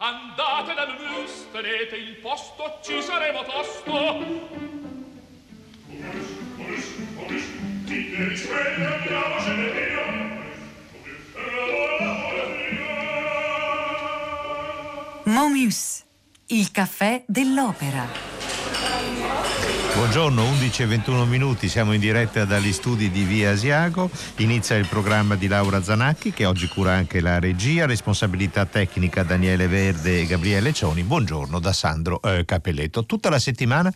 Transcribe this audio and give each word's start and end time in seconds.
Andate 0.00 0.74
dal 0.74 0.94
mus, 0.96 1.50
tenete 1.50 1.96
il 1.96 2.14
posto, 2.18 2.78
ci 2.84 3.02
saremo 3.02 3.42
tosto. 3.42 3.90
Omus, 3.90 4.38
omus, 6.56 6.84
omus, 7.16 7.42
ti 7.84 8.10
devi 8.10 8.36
svegliare, 8.36 8.94
andiamo, 8.94 9.40
ce 9.40 9.54
ne 9.54 9.70
via. 9.72 10.06
Momus, 15.24 16.04
il 16.46 16.70
caffè 16.70 17.24
dell'opera. 17.26 18.27
Buongiorno, 19.98 20.44
11 20.44 20.82
e 20.82 20.86
21 20.86 21.26
minuti, 21.26 21.68
siamo 21.68 21.92
in 21.92 21.98
diretta 21.98 22.44
dagli 22.44 22.72
studi 22.72 23.10
di 23.10 23.24
Via 23.24 23.50
Asiago. 23.50 24.08
Inizia 24.36 24.76
il 24.76 24.86
programma 24.86 25.34
di 25.34 25.48
Laura 25.48 25.82
Zanacchi 25.82 26.32
che 26.32 26.46
oggi 26.46 26.68
cura 26.68 26.92
anche 26.92 27.20
la 27.20 27.40
regia, 27.40 27.84
responsabilità 27.84 28.64
tecnica 28.64 29.24
Daniele 29.24 29.66
Verde 29.66 30.20
e 30.20 30.26
Gabriele 30.26 30.72
Cioni. 30.72 31.02
Buongiorno 31.02 31.58
da 31.58 31.72
Sandro 31.72 32.22
eh, 32.22 32.44
Capelletto. 32.44 33.06
Tutta 33.06 33.28
la 33.28 33.40
settimana 33.40 33.92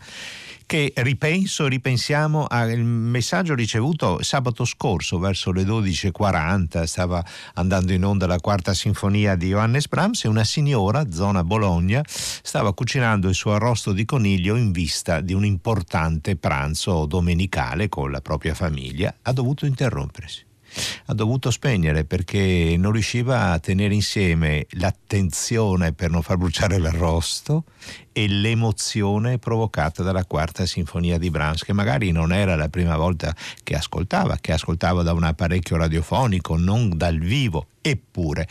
che 0.73 0.91
ripenso, 0.95 1.67
ripensiamo 1.67 2.47
al 2.49 2.79
messaggio 2.79 3.53
ricevuto 3.53 4.23
sabato 4.23 4.65
scorso 4.65 5.19
verso 5.19 5.51
le 5.51 5.61
12.40, 5.61 6.85
stava 6.85 7.23
andando 7.53 7.93
in 7.93 8.03
onda 8.03 8.25
la 8.25 8.39
quarta 8.39 8.73
sinfonia 8.73 9.35
di 9.35 9.49
Johannes 9.49 9.87
Brahms 9.87 10.23
e 10.23 10.29
una 10.29 10.43
signora, 10.43 11.11
zona 11.11 11.43
Bologna, 11.43 12.01
stava 12.07 12.73
cucinando 12.73 13.29
il 13.29 13.35
suo 13.35 13.53
arrosto 13.53 13.91
di 13.91 14.03
coniglio 14.03 14.55
in 14.55 14.71
vista 14.71 15.21
di 15.21 15.33
un 15.33 15.45
importante 15.45 16.37
pranzo 16.37 17.05
domenicale 17.05 17.87
con 17.87 18.09
la 18.09 18.21
propria 18.21 18.55
famiglia, 18.55 19.13
ha 19.21 19.31
dovuto 19.31 19.67
interrompersi 19.67 20.43
ha 21.05 21.13
dovuto 21.13 21.51
spegnere 21.51 22.05
perché 22.05 22.75
non 22.77 22.91
riusciva 22.91 23.51
a 23.51 23.59
tenere 23.59 23.93
insieme 23.93 24.65
l'attenzione 24.71 25.93
per 25.93 26.09
non 26.09 26.21
far 26.21 26.37
bruciare 26.37 26.77
l'arrosto 26.77 27.65
e 28.11 28.27
l'emozione 28.27 29.39
provocata 29.39 30.03
dalla 30.03 30.25
quarta 30.25 30.65
sinfonia 30.65 31.17
di 31.17 31.29
Brahms, 31.29 31.63
che 31.63 31.73
magari 31.73 32.11
non 32.11 32.31
era 32.31 32.55
la 32.55 32.69
prima 32.69 32.95
volta 32.95 33.35
che 33.63 33.75
ascoltava, 33.75 34.37
che 34.39 34.51
ascoltava 34.51 35.03
da 35.03 35.13
un 35.13 35.23
apparecchio 35.23 35.77
radiofonico, 35.77 36.57
non 36.57 36.95
dal 36.95 37.17
vivo, 37.17 37.67
eppure. 37.81 38.47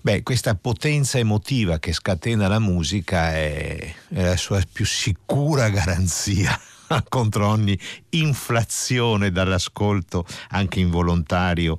Beh, 0.00 0.22
questa 0.22 0.54
potenza 0.54 1.18
emotiva 1.18 1.78
che 1.78 1.92
scatena 1.92 2.48
la 2.48 2.58
musica 2.58 3.32
è, 3.34 3.94
è 4.08 4.22
la 4.22 4.36
sua 4.36 4.62
più 4.70 4.86
sicura 4.86 5.68
garanzia 5.68 6.58
contro 7.08 7.48
ogni 7.48 7.78
inflazione 8.10 9.30
dall'ascolto 9.30 10.24
anche 10.50 10.80
involontario 10.80 11.78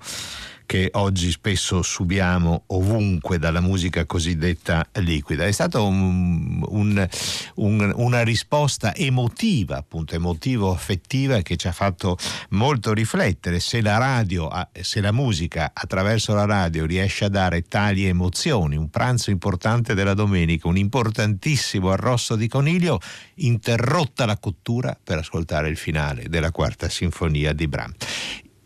che 0.67 0.89
oggi 0.91 1.31
spesso 1.31 1.81
subiamo 1.81 2.63
ovunque 2.67 3.39
dalla 3.39 3.61
musica 3.61 4.05
cosiddetta 4.05 4.85
liquida. 4.95 5.45
È 5.45 5.51
stata 5.51 5.79
un, 5.79 6.61
un, 6.67 7.07
un, 7.55 7.93
una 7.95 8.23
risposta 8.23 8.93
emotiva, 8.93 9.77
appunto 9.77 10.13
emotivo-affettiva 10.13 11.41
che 11.41 11.55
ci 11.55 11.67
ha 11.67 11.71
fatto 11.71 12.17
molto 12.49 12.93
riflettere. 12.93 13.61
Se 13.61 13.81
la 13.81 13.97
radio, 13.97 14.49
se 14.81 14.99
la 14.99 15.13
musica 15.13 15.71
attraverso 15.73 16.35
la 16.35 16.45
radio 16.45 16.85
riesce 16.85 17.25
a 17.25 17.29
dare 17.29 17.63
tali 17.63 18.05
emozioni, 18.05 18.75
un 18.75 18.89
pranzo 18.89 19.31
importante 19.31 19.93
della 19.93 20.13
domenica, 20.13 20.67
un 20.67 20.77
importantissimo 20.77 21.91
arrosto 21.91 22.35
di 22.35 22.49
coniglio, 22.49 22.99
interrotta 23.35 24.25
la 24.25 24.37
cottura 24.37 24.97
per 25.01 25.19
ascoltare 25.19 25.69
il 25.69 25.77
finale 25.77 26.25
della 26.27 26.51
quarta 26.51 26.89
sinfonia 26.89 27.53
di 27.53 27.67
Brahms. 27.69 27.95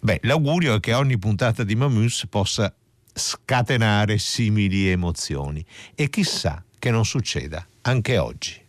Beh, 0.03 0.19
l'augurio 0.23 0.75
è 0.75 0.79
che 0.79 0.95
ogni 0.95 1.19
puntata 1.19 1.63
di 1.63 1.75
Mamus 1.75 2.25
possa 2.27 2.73
scatenare 3.13 4.17
simili 4.17 4.87
emozioni 4.87 5.63
e 5.93 6.09
chissà 6.09 6.63
che 6.79 6.89
non 6.89 7.05
succeda 7.05 7.63
anche 7.81 8.17
oggi. 8.17 8.60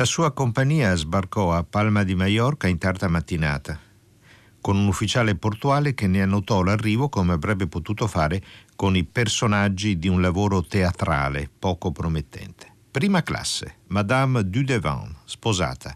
La 0.00 0.06
sua 0.06 0.32
compagnia 0.32 0.94
sbarcò 0.94 1.52
a 1.52 1.62
Palma 1.62 2.04
di 2.04 2.14
Mallorca 2.14 2.66
in 2.66 2.78
tarda 2.78 3.06
mattinata, 3.06 3.78
con 4.58 4.78
un 4.78 4.86
ufficiale 4.86 5.34
portuale 5.34 5.92
che 5.92 6.06
ne 6.06 6.22
annotò 6.22 6.62
l'arrivo 6.62 7.10
come 7.10 7.34
avrebbe 7.34 7.66
potuto 7.66 8.06
fare 8.06 8.42
con 8.76 8.96
i 8.96 9.04
personaggi 9.04 9.98
di 9.98 10.08
un 10.08 10.22
lavoro 10.22 10.62
teatrale 10.62 11.50
poco 11.58 11.92
promettente. 11.92 12.72
Prima 12.90 13.22
classe, 13.22 13.80
Madame 13.88 14.48
Dudevant, 14.48 15.16
sposata. 15.26 15.94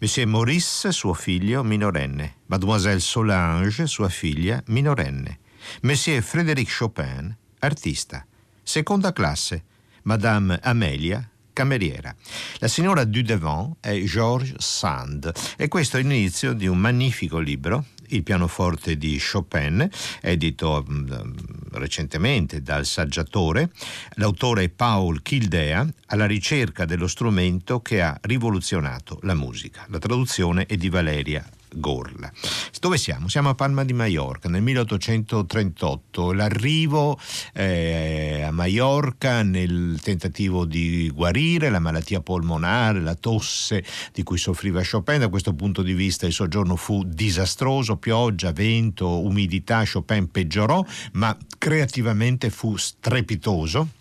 Monsieur 0.00 0.28
Maurice, 0.28 0.90
suo 0.90 1.14
figlio, 1.14 1.62
minorenne. 1.62 2.38
Mademoiselle 2.46 2.98
Solange, 2.98 3.86
sua 3.86 4.08
figlia, 4.08 4.60
minorenne. 4.66 5.38
Monsieur 5.82 6.20
Frédéric 6.20 6.76
Chopin, 6.76 7.32
artista. 7.60 8.26
Seconda 8.64 9.12
classe, 9.12 9.62
Madame 10.02 10.58
Amelia, 10.60 11.30
cameriera. 11.60 12.14
La 12.58 12.68
signora 12.68 13.04
Dudevant 13.04 13.76
è 13.80 14.02
Georges 14.04 14.54
Sand 14.56 15.30
e 15.58 15.68
questo 15.68 15.98
è 15.98 16.00
l'inizio 16.00 16.54
di 16.54 16.66
un 16.66 16.78
magnifico 16.78 17.38
libro 17.38 17.84
il 18.12 18.22
pianoforte 18.24 18.96
di 18.96 19.20
Chopin, 19.20 19.88
edito 20.20 20.84
mm, 20.90 21.10
recentemente 21.72 22.60
dal 22.60 22.84
saggiatore. 22.84 23.70
L'autore 24.14 24.64
è 24.64 24.68
Paul 24.68 25.22
Kildea, 25.22 25.86
alla 26.06 26.26
ricerca 26.26 26.86
dello 26.86 27.06
strumento 27.06 27.80
che 27.80 28.02
ha 28.02 28.18
rivoluzionato 28.22 29.20
la 29.22 29.34
musica. 29.34 29.84
La 29.90 29.98
traduzione 29.98 30.66
è 30.66 30.76
di 30.76 30.88
Valeria 30.88 31.48
Gorla. 31.74 32.30
Dove 32.80 32.96
siamo? 32.96 33.28
Siamo 33.28 33.50
a 33.50 33.54
Palma 33.54 33.84
di 33.84 33.92
Mallorca 33.92 34.48
nel 34.48 34.62
1838. 34.62 36.32
L'arrivo 36.32 37.18
eh, 37.52 38.42
a 38.46 38.50
Mallorca 38.50 39.42
nel 39.42 40.00
tentativo 40.02 40.64
di 40.64 41.10
guarire 41.10 41.70
la 41.70 41.78
malattia 41.78 42.20
polmonare, 42.20 43.00
la 43.00 43.14
tosse 43.14 43.84
di 44.12 44.22
cui 44.22 44.38
soffriva 44.38 44.82
Chopin. 44.88 45.18
Da 45.18 45.28
questo 45.28 45.54
punto 45.54 45.82
di 45.82 45.92
vista 45.92 46.26
il 46.26 46.32
soggiorno 46.32 46.76
fu 46.76 47.02
disastroso, 47.04 47.96
pioggia, 47.96 48.52
vento, 48.52 49.22
umidità. 49.22 49.82
Chopin 49.90 50.30
peggiorò, 50.30 50.84
ma 51.12 51.36
creativamente 51.58 52.50
fu 52.50 52.76
strepitoso 52.76 53.98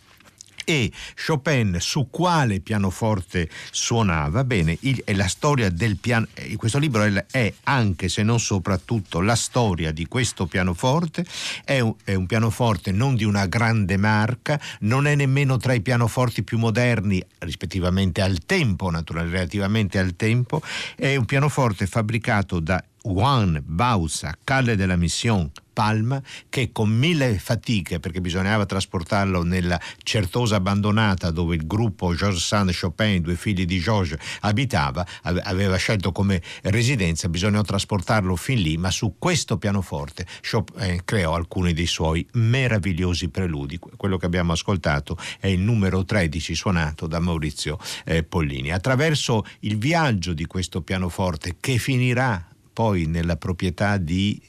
e 0.69 0.91
Chopin 1.25 1.77
su 1.79 2.09
quale 2.11 2.59
pianoforte 2.59 3.49
suonava, 3.71 4.43
bene, 4.43 4.77
il, 4.81 5.01
è 5.03 5.13
la 5.13 5.27
storia 5.27 5.67
del 5.71 5.97
piano, 5.97 6.27
eh, 6.35 6.55
questo 6.57 6.77
libro 6.77 7.01
è, 7.01 7.25
è, 7.31 7.51
anche 7.63 8.07
se 8.07 8.21
non 8.21 8.39
soprattutto 8.39 9.19
la 9.19 9.33
storia 9.33 9.91
di 9.91 10.05
questo 10.05 10.45
pianoforte, 10.45 11.25
è 11.65 11.79
un, 11.79 11.95
è 12.03 12.13
un 12.13 12.27
pianoforte 12.27 12.91
non 12.91 13.15
di 13.15 13.23
una 13.23 13.47
grande 13.47 13.97
marca, 13.97 14.61
non 14.81 15.07
è 15.07 15.15
nemmeno 15.15 15.57
tra 15.57 15.73
i 15.73 15.81
pianoforti 15.81 16.43
più 16.43 16.59
moderni 16.59 17.19
rispettivamente 17.39 18.21
al 18.21 18.37
tempo, 18.45 18.91
naturalmente 18.91 19.37
relativamente 19.37 19.97
al 19.97 20.15
tempo, 20.15 20.61
è 20.95 21.15
un 21.15 21.25
pianoforte 21.25 21.87
fabbricato 21.87 22.59
da 22.59 22.83
Juan 23.03 23.61
Bausa, 23.65 24.37
Calle 24.43 24.75
della 24.75 24.95
Mission, 24.95 25.49
Palma, 25.79 26.21
che 26.49 26.73
con 26.73 26.89
mille 26.89 27.39
fatiche, 27.39 28.01
perché 28.01 28.19
bisognava 28.19 28.65
trasportarlo 28.65 29.43
nella 29.43 29.79
certosa 30.03 30.57
abbandonata 30.57 31.31
dove 31.31 31.55
il 31.55 31.65
gruppo 31.65 32.13
Georges 32.13 32.45
Sand 32.45 32.77
Chopin, 32.77 33.21
due 33.21 33.35
figli 33.35 33.65
di 33.65 33.79
Georges, 33.79 34.19
abitava, 34.41 35.07
aveva 35.21 35.77
scelto 35.77 36.11
come 36.11 36.41
residenza, 36.63 37.29
bisognò 37.29 37.61
trasportarlo 37.61 38.35
fin 38.35 38.59
lì, 38.61 38.75
ma 38.75 38.91
su 38.91 39.15
questo 39.17 39.57
pianoforte 39.57 40.25
Chopin 40.51 40.99
creò 41.05 41.33
alcuni 41.33 41.71
dei 41.71 41.87
suoi 41.87 42.27
meravigliosi 42.33 43.29
preludi. 43.29 43.79
Quello 43.79 44.17
che 44.17 44.25
abbiamo 44.25 44.51
ascoltato 44.51 45.17
è 45.39 45.47
il 45.47 45.61
numero 45.61 46.03
13 46.03 46.55
suonato 46.55 47.07
da 47.07 47.19
Maurizio 47.19 47.79
eh, 48.03 48.23
Pollini. 48.23 48.73
Attraverso 48.73 49.45
il 49.61 49.77
viaggio 49.77 50.33
di 50.33 50.45
questo 50.45 50.81
pianoforte 50.81 51.55
che 51.61 51.77
finirà 51.77 52.49
poi 52.79 53.07
nella 53.07 53.35
proprietà 53.35 53.97
di 53.97 54.41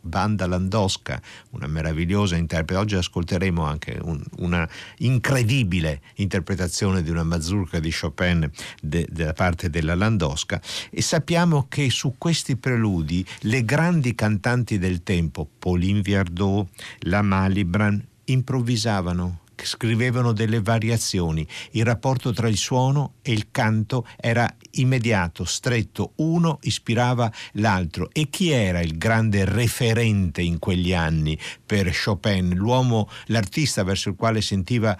Banda 0.00 0.48
Landowska, 0.48 1.22
una 1.50 1.68
meravigliosa 1.68 2.34
interpretazione. 2.34 2.82
Oggi 2.82 2.96
ascolteremo 2.96 3.62
anche 3.62 3.96
un, 4.02 4.20
una 4.38 4.68
incredibile 4.98 6.00
interpretazione 6.16 7.04
di 7.04 7.10
una 7.10 7.22
mazurka 7.22 7.78
di 7.78 7.94
Chopin 7.96 8.50
de, 8.82 9.06
della 9.08 9.34
parte 9.34 9.70
della 9.70 9.94
Landowska 9.94 10.60
e 10.90 11.00
sappiamo 11.00 11.66
che 11.68 11.88
su 11.90 12.16
questi 12.18 12.56
preludi 12.56 13.24
le 13.42 13.64
grandi 13.64 14.16
cantanti 14.16 14.78
del 14.78 15.04
tempo, 15.04 15.48
Pauline 15.56 16.00
Viardot, 16.00 16.66
la 17.02 17.22
Malibran, 17.22 18.04
improvvisavano 18.24 19.42
scrivevano 19.64 20.32
delle 20.32 20.60
variazioni. 20.60 21.46
Il 21.72 21.84
rapporto 21.84 22.32
tra 22.32 22.48
il 22.48 22.56
suono 22.56 23.14
e 23.22 23.32
il 23.32 23.48
canto 23.50 24.06
era 24.16 24.52
immediato, 24.72 25.44
stretto, 25.44 26.12
uno 26.16 26.58
ispirava 26.62 27.32
l'altro. 27.52 28.10
E 28.12 28.28
chi 28.28 28.50
era 28.50 28.80
il 28.80 28.98
grande 28.98 29.44
referente 29.44 30.42
in 30.42 30.58
quegli 30.58 30.92
anni 30.92 31.38
per 31.64 31.90
Chopin, 31.92 32.54
l'uomo, 32.54 33.08
l'artista 33.26 33.82
verso 33.82 34.10
il 34.10 34.16
quale 34.16 34.40
sentiva 34.40 34.96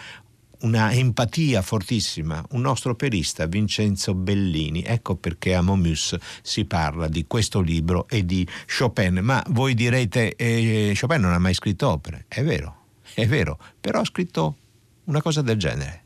una 0.61 0.93
empatia 0.93 1.61
fortissima, 1.61 2.45
un 2.51 2.63
nostro 2.63 2.93
operista, 2.93 3.47
Vincenzo 3.47 4.15
Bellini. 4.15 4.83
Ecco 4.83 5.17
perché 5.17 5.55
a 5.55 5.61
Momus 5.61 6.17
si 6.43 6.65
parla 6.65 7.09
di 7.09 7.27
questo 7.27 7.61
libro 7.61 8.09
e 8.09 8.25
di 8.25 8.47
Chopin. 8.67 9.19
Ma 9.23 9.43
voi 9.51 9.75
direte, 9.75 10.35
eh, 10.35 10.97
Chopin 10.99 11.21
non 11.21 11.33
ha 11.33 11.39
mai 11.39 11.55
scritto 11.55 11.89
opere. 11.89 12.25
È 12.29 12.43
vero, 12.43 12.86
è 13.23 13.27
vero, 13.27 13.59
però 13.81 14.01
ha 14.01 14.05
scritto 14.05 14.57
una 15.05 15.23
cosa 15.23 15.41
del 15.41 15.59
genere. 15.59 16.06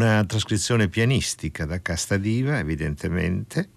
Una 0.00 0.24
trascrizione 0.24 0.88
pianistica 0.88 1.66
da 1.66 1.82
Castadiva, 1.82 2.58
evidentemente, 2.58 3.68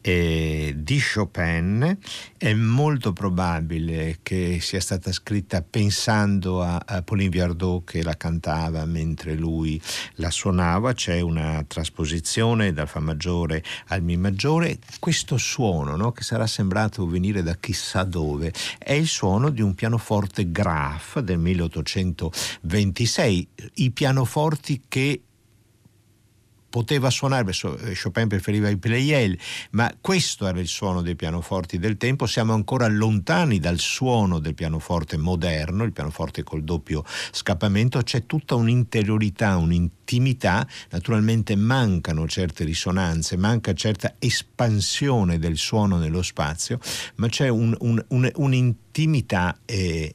di 0.00 0.98
Chopin. 0.98 1.98
È 2.38 2.54
molto 2.54 3.12
probabile 3.12 4.20
che 4.22 4.60
sia 4.62 4.80
stata 4.80 5.12
scritta 5.12 5.60
pensando 5.60 6.62
a, 6.62 6.82
a 6.86 7.02
Pauline 7.02 7.28
Viardot 7.28 7.84
che 7.84 8.02
la 8.02 8.16
cantava 8.16 8.86
mentre 8.86 9.34
lui 9.34 9.78
la 10.14 10.30
suonava. 10.30 10.94
C'è 10.94 11.20
una 11.20 11.62
trasposizione 11.66 12.72
dal 12.72 12.88
Fa 12.88 13.00
maggiore 13.00 13.62
al 13.88 14.02
Mi 14.02 14.16
maggiore. 14.16 14.78
Questo 14.98 15.36
suono, 15.36 15.96
no, 15.96 16.12
che 16.12 16.22
sarà 16.22 16.46
sembrato 16.46 17.06
venire 17.06 17.42
da 17.42 17.56
chissà 17.56 18.04
dove, 18.04 18.54
è 18.78 18.94
il 18.94 19.06
suono 19.06 19.50
di 19.50 19.60
un 19.60 19.74
pianoforte 19.74 20.50
Graf 20.50 21.18
del 21.18 21.36
1826. 21.36 23.48
I 23.74 23.90
pianoforti 23.90 24.84
che 24.88 25.24
poteva 26.70 27.10
suonare, 27.10 27.50
eh, 27.50 27.96
Chopin 28.00 28.28
preferiva 28.28 28.68
i 28.68 28.76
Pleyel, 28.76 29.38
ma 29.70 29.92
questo 30.00 30.46
era 30.46 30.60
il 30.60 30.66
suono 30.66 31.02
dei 31.02 31.16
pianoforti 31.16 31.78
del 31.78 31.96
tempo, 31.96 32.26
siamo 32.26 32.52
ancora 32.52 32.86
lontani 32.88 33.58
dal 33.58 33.78
suono 33.78 34.38
del 34.38 34.54
pianoforte 34.54 35.16
moderno, 35.16 35.84
il 35.84 35.92
pianoforte 35.92 36.42
col 36.42 36.62
doppio 36.62 37.04
scappamento, 37.32 38.02
c'è 38.02 38.26
tutta 38.26 38.54
un'interiorità, 38.54 39.56
un'intimità, 39.56 40.66
naturalmente 40.90 41.56
mancano 41.56 42.26
certe 42.28 42.64
risonanze, 42.64 43.36
manca 43.36 43.72
certa 43.72 44.14
espansione 44.18 45.38
del 45.38 45.56
suono 45.56 45.96
nello 45.96 46.22
spazio, 46.22 46.78
ma 47.16 47.28
c'è 47.28 47.48
un, 47.48 47.74
un, 47.80 48.04
un, 48.08 48.30
un'intimità 48.34 49.58
eh, 49.64 50.14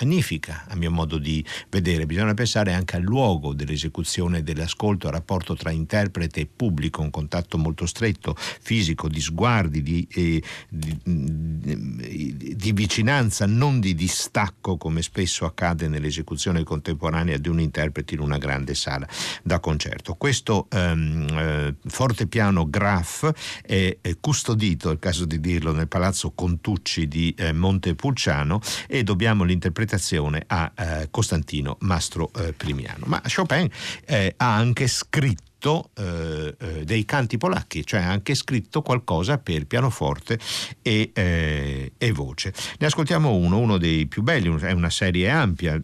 magnifica 0.00 0.64
a 0.68 0.74
mio 0.74 0.90
modo 0.90 1.18
di 1.18 1.44
vedere. 1.68 2.06
Bisogna 2.06 2.34
pensare 2.34 2.72
anche 2.72 2.96
al 2.96 3.02
luogo 3.02 3.52
dell'esecuzione 3.52 4.42
dell'ascolto, 4.42 5.06
al 5.06 5.12
rapporto 5.12 5.54
tra 5.54 5.70
interprete 5.70 6.40
e 6.40 6.46
pubblico, 6.46 7.02
un 7.02 7.10
contatto 7.10 7.58
molto 7.58 7.86
stretto, 7.86 8.34
fisico, 8.36 9.08
di 9.08 9.20
sguardi, 9.20 9.82
di, 9.82 10.06
eh, 10.10 10.42
di, 10.68 12.56
di 12.56 12.72
vicinanza, 12.72 13.46
non 13.46 13.80
di 13.80 13.94
distacco 13.94 14.76
come 14.76 15.02
spesso 15.02 15.44
accade 15.44 15.88
nell'esecuzione 15.88 16.64
contemporanea 16.64 17.36
di 17.36 17.48
un 17.48 17.60
interprete 17.60 18.14
in 18.14 18.20
una 18.20 18.38
grande 18.38 18.74
sala 18.74 19.06
da 19.42 19.60
concerto. 19.60 20.14
Questo 20.14 20.66
ehm, 20.70 21.26
eh, 21.30 21.74
fortepiano 21.86 22.68
Graf 22.68 23.30
è, 23.62 23.98
è 24.00 24.16
custodito, 24.18 24.88
è 24.88 24.92
il 24.92 24.98
caso 24.98 25.24
di 25.26 25.40
dirlo, 25.40 25.72
nel 25.72 25.88
palazzo 25.88 26.32
Contucci 26.32 27.06
di 27.06 27.34
eh, 27.36 27.52
Montepulciano 27.52 28.60
e 28.86 29.02
dobbiamo 29.02 29.44
l'interpretazione 29.44 29.89
interpretazione 29.90 30.44
a 30.46 30.72
eh, 30.76 31.08
Costantino 31.10 31.76
Mastro 31.80 32.30
eh, 32.36 32.52
Primiano. 32.52 33.04
Ma 33.06 33.20
Chopin 33.22 33.68
eh, 34.06 34.34
ha 34.36 34.54
anche 34.54 34.86
scritto 34.86 35.90
eh, 35.94 36.54
eh, 36.58 36.84
dei 36.84 37.04
canti 37.04 37.36
polacchi, 37.36 37.84
cioè 37.84 38.00
ha 38.00 38.10
anche 38.10 38.34
scritto 38.34 38.82
qualcosa 38.82 39.38
per 39.38 39.66
pianoforte 39.66 40.38
e, 40.82 41.10
eh, 41.12 41.92
e 41.98 42.12
voce. 42.12 42.54
Ne 42.78 42.86
ascoltiamo 42.86 43.34
uno, 43.34 43.58
uno 43.58 43.78
dei 43.78 44.06
più 44.06 44.22
belli, 44.22 44.54
è 44.60 44.72
una 44.72 44.90
serie 44.90 45.28
ampia 45.28 45.80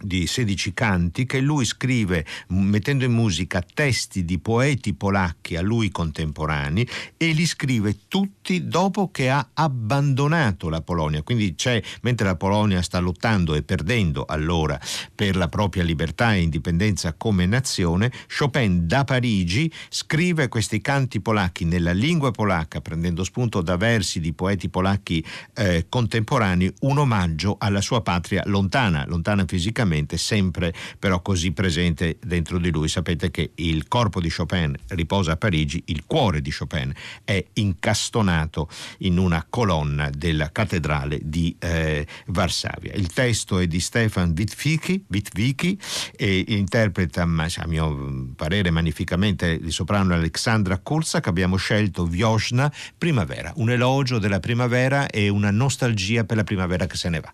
di 0.00 0.26
16 0.26 0.74
canti 0.74 1.26
che 1.26 1.40
lui 1.40 1.64
scrive 1.64 2.24
mettendo 2.48 3.04
in 3.04 3.12
musica 3.12 3.62
testi 3.62 4.24
di 4.24 4.38
poeti 4.38 4.94
polacchi 4.94 5.56
a 5.56 5.62
lui 5.62 5.90
contemporanei 5.90 6.88
e 7.16 7.32
li 7.32 7.46
scrive 7.46 7.96
tutti 8.08 8.68
dopo 8.68 9.10
che 9.10 9.30
ha 9.30 9.50
abbandonato 9.54 10.68
la 10.68 10.80
Polonia. 10.80 11.22
Quindi 11.22 11.54
c'è, 11.54 11.82
mentre 12.02 12.26
la 12.26 12.36
Polonia 12.36 12.82
sta 12.82 12.98
lottando 12.98 13.54
e 13.54 13.62
perdendo 13.62 14.24
allora 14.26 14.78
per 15.14 15.36
la 15.36 15.48
propria 15.48 15.82
libertà 15.82 16.34
e 16.34 16.42
indipendenza 16.42 17.14
come 17.14 17.46
nazione, 17.46 18.12
Chopin 18.36 18.86
da 18.86 19.04
Parigi 19.04 19.70
scrive 19.88 20.48
questi 20.48 20.80
canti 20.80 21.20
polacchi 21.20 21.64
nella 21.64 21.92
lingua 21.92 22.30
polacca, 22.30 22.80
prendendo 22.80 23.24
spunto 23.24 23.62
da 23.62 23.76
versi 23.76 24.20
di 24.20 24.32
poeti 24.32 24.68
polacchi 24.68 25.24
eh, 25.54 25.86
contemporanei, 25.88 26.72
un 26.80 26.98
omaggio 26.98 27.56
alla 27.58 27.80
sua 27.80 28.02
patria 28.02 28.42
lontana, 28.46 29.04
lontana 29.06 29.44
fisicamente 29.46 29.87
fisicamente, 29.88 30.16
sempre 30.16 30.72
però 30.98 31.20
così 31.22 31.52
presente 31.52 32.18
dentro 32.24 32.58
di 32.58 32.70
lui. 32.70 32.88
Sapete 32.88 33.30
che 33.30 33.52
il 33.56 33.88
corpo 33.88 34.20
di 34.20 34.30
Chopin 34.30 34.76
riposa 34.88 35.32
a 35.32 35.36
Parigi, 35.36 35.82
il 35.86 36.04
cuore 36.06 36.40
di 36.40 36.52
Chopin 36.52 36.92
è 37.24 37.44
incastonato 37.54 38.68
in 38.98 39.18
una 39.18 39.44
colonna 39.48 40.10
della 40.10 40.50
cattedrale 40.52 41.20
di 41.22 41.56
eh, 41.58 42.06
Varsavia. 42.26 42.92
Il 42.92 43.12
testo 43.12 43.58
è 43.58 43.66
di 43.66 43.80
Stefan 43.80 44.34
Witwicki, 44.36 45.04
Witwicki 45.08 45.78
e 46.16 46.44
interpreta, 46.48 47.22
a 47.22 47.66
mio 47.66 48.28
parere 48.36 48.70
magnificamente, 48.70 49.46
il 49.46 49.72
soprano 49.72 50.14
Alexandra 50.14 50.78
Kurzak. 50.78 51.26
Abbiamo 51.26 51.56
scelto 51.56 52.04
Vyosna, 52.04 52.72
Primavera, 52.96 53.52
un 53.56 53.70
elogio 53.70 54.18
della 54.18 54.40
primavera 54.40 55.06
e 55.08 55.28
una 55.28 55.50
nostalgia 55.50 56.24
per 56.24 56.36
la 56.36 56.44
primavera 56.44 56.86
che 56.86 56.96
se 56.96 57.08
ne 57.08 57.20
va. 57.20 57.30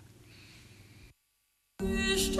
Ich 1.92 2.32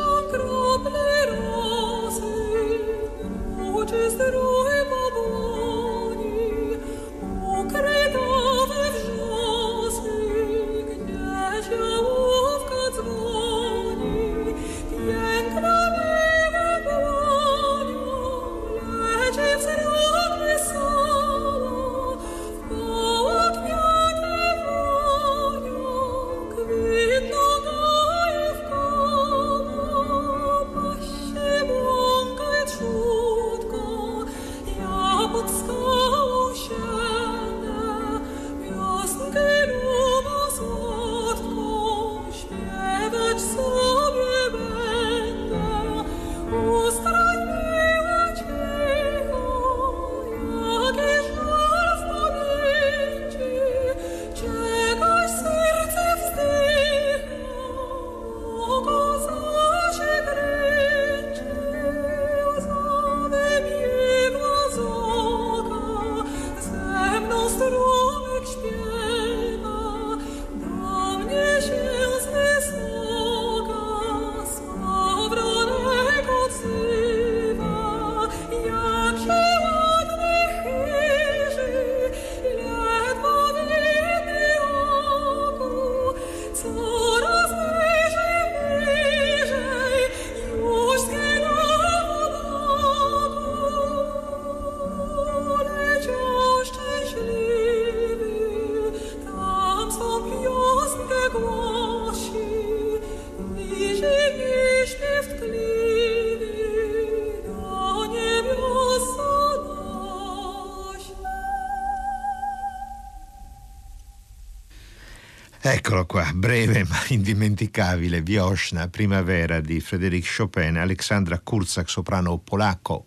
Eccolo 115.94 116.06
qua, 116.06 116.32
breve 116.34 116.82
ma 116.82 117.00
indimenticabile, 117.10 118.20
Vioshna, 118.20 118.88
Primavera 118.88 119.60
di 119.60 119.78
Frédéric 119.78 120.26
Chopin, 120.38 120.76
Alexandra 120.76 121.38
Kurzak, 121.38 121.88
soprano 121.88 122.36
polacco, 122.38 123.06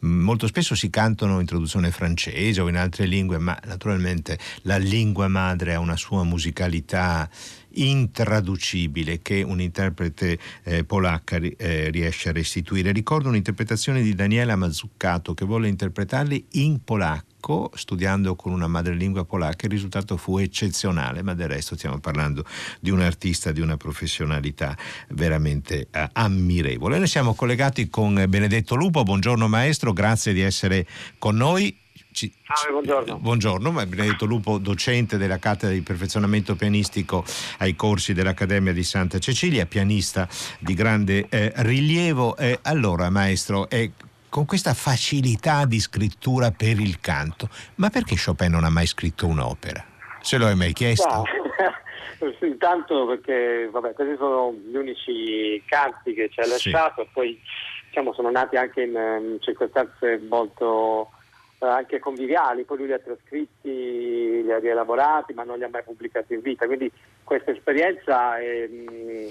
molto 0.00 0.46
spesso 0.46 0.74
si 0.74 0.90
cantano 0.90 1.40
in 1.40 1.46
traduzione 1.46 1.90
francese 1.90 2.60
o 2.60 2.68
in 2.68 2.76
altre 2.76 3.06
lingue, 3.06 3.38
ma 3.38 3.58
naturalmente 3.64 4.38
la 4.64 4.76
lingua 4.76 5.28
madre 5.28 5.74
ha 5.74 5.80
una 5.80 5.96
sua 5.96 6.24
musicalità 6.24 7.26
intraducibile 7.72 9.20
che 9.20 9.42
un 9.42 9.60
interprete 9.60 10.38
eh, 10.64 10.84
polacca 10.84 11.36
eh, 11.36 11.90
riesce 11.90 12.30
a 12.30 12.32
restituire. 12.32 12.92
Ricordo 12.92 13.28
un'interpretazione 13.28 14.02
di 14.02 14.14
Daniela 14.14 14.56
Mazzuccato 14.56 15.34
che 15.34 15.44
volle 15.44 15.68
interpretarli 15.68 16.46
in 16.52 16.82
polacco 16.82 17.70
studiando 17.74 18.34
con 18.34 18.52
una 18.52 18.66
madrelingua 18.66 19.24
polacca. 19.24 19.66
Il 19.66 19.72
risultato 19.72 20.16
fu 20.16 20.38
eccezionale 20.38 21.22
ma 21.22 21.34
del 21.34 21.48
resto 21.48 21.76
stiamo 21.76 21.98
parlando 21.98 22.44
di 22.80 22.90
un 22.90 23.00
artista 23.00 23.52
di 23.52 23.60
una 23.60 23.76
professionalità 23.76 24.76
veramente 25.10 25.88
eh, 25.90 26.08
ammirevole. 26.12 26.98
Noi 26.98 27.06
siamo 27.06 27.34
collegati 27.34 27.88
con 27.88 28.24
Benedetto 28.28 28.74
Lupo. 28.74 29.02
Buongiorno 29.02 29.48
maestro. 29.48 29.92
Grazie 29.92 30.32
di 30.32 30.40
essere 30.40 30.86
con 31.18 31.36
noi 31.36 31.86
ci, 32.18 32.32
Ciao, 32.42 32.72
buongiorno. 32.72 33.18
Buongiorno, 33.18 33.70
Benedetto 33.70 34.24
Lupo, 34.24 34.58
docente 34.58 35.18
della 35.18 35.38
cattedra 35.38 35.72
di 35.72 35.82
perfezionamento 35.82 36.56
pianistico 36.56 37.24
ai 37.58 37.76
corsi 37.76 38.12
dell'Accademia 38.12 38.72
di 38.72 38.82
Santa 38.82 39.20
Cecilia, 39.20 39.66
pianista 39.66 40.26
di 40.58 40.74
grande 40.74 41.26
eh, 41.28 41.52
rilievo. 41.58 42.36
Eh, 42.36 42.58
allora, 42.62 43.08
maestro, 43.08 43.70
eh, 43.70 43.92
con 44.28 44.46
questa 44.46 44.74
facilità 44.74 45.64
di 45.64 45.78
scrittura 45.78 46.50
per 46.50 46.80
il 46.80 46.98
canto, 46.98 47.48
ma 47.76 47.88
perché 47.88 48.16
Chopin 48.16 48.50
non 48.50 48.64
ha 48.64 48.70
mai 48.70 48.86
scritto 48.86 49.28
un'opera? 49.28 49.84
Se 50.20 50.38
lo 50.38 50.46
hai 50.46 50.56
mai 50.56 50.72
chiesto? 50.72 51.22
Intanto 52.42 53.06
perché 53.06 53.68
vabbè, 53.70 53.92
questi 53.92 54.16
sono 54.18 54.52
gli 54.52 54.74
unici 54.74 55.62
canti 55.66 56.14
che 56.14 56.28
ci 56.32 56.40
ha 56.40 56.48
lasciato 56.48 56.94
sì. 56.96 57.00
e 57.02 57.08
poi 57.12 57.40
diciamo, 57.86 58.12
sono 58.12 58.28
nati 58.28 58.56
anche 58.56 58.82
in, 58.82 58.90
in 58.90 59.36
circostanze 59.38 60.20
molto 60.28 61.12
eh, 61.12 61.17
anche 61.58 61.98
conviviali, 61.98 62.64
poi 62.64 62.78
lui 62.78 62.86
li 62.86 62.92
ha 62.92 62.98
trascritti, 62.98 64.42
li 64.42 64.52
ha 64.52 64.58
rielaborati, 64.58 65.32
ma 65.34 65.44
non 65.44 65.58
li 65.58 65.64
ha 65.64 65.68
mai 65.68 65.82
pubblicati 65.82 66.34
in 66.34 66.40
vita. 66.40 66.66
Quindi 66.66 66.90
questa 67.24 67.50
esperienza 67.50 68.38
è, 68.38 68.68
mm, 68.68 69.28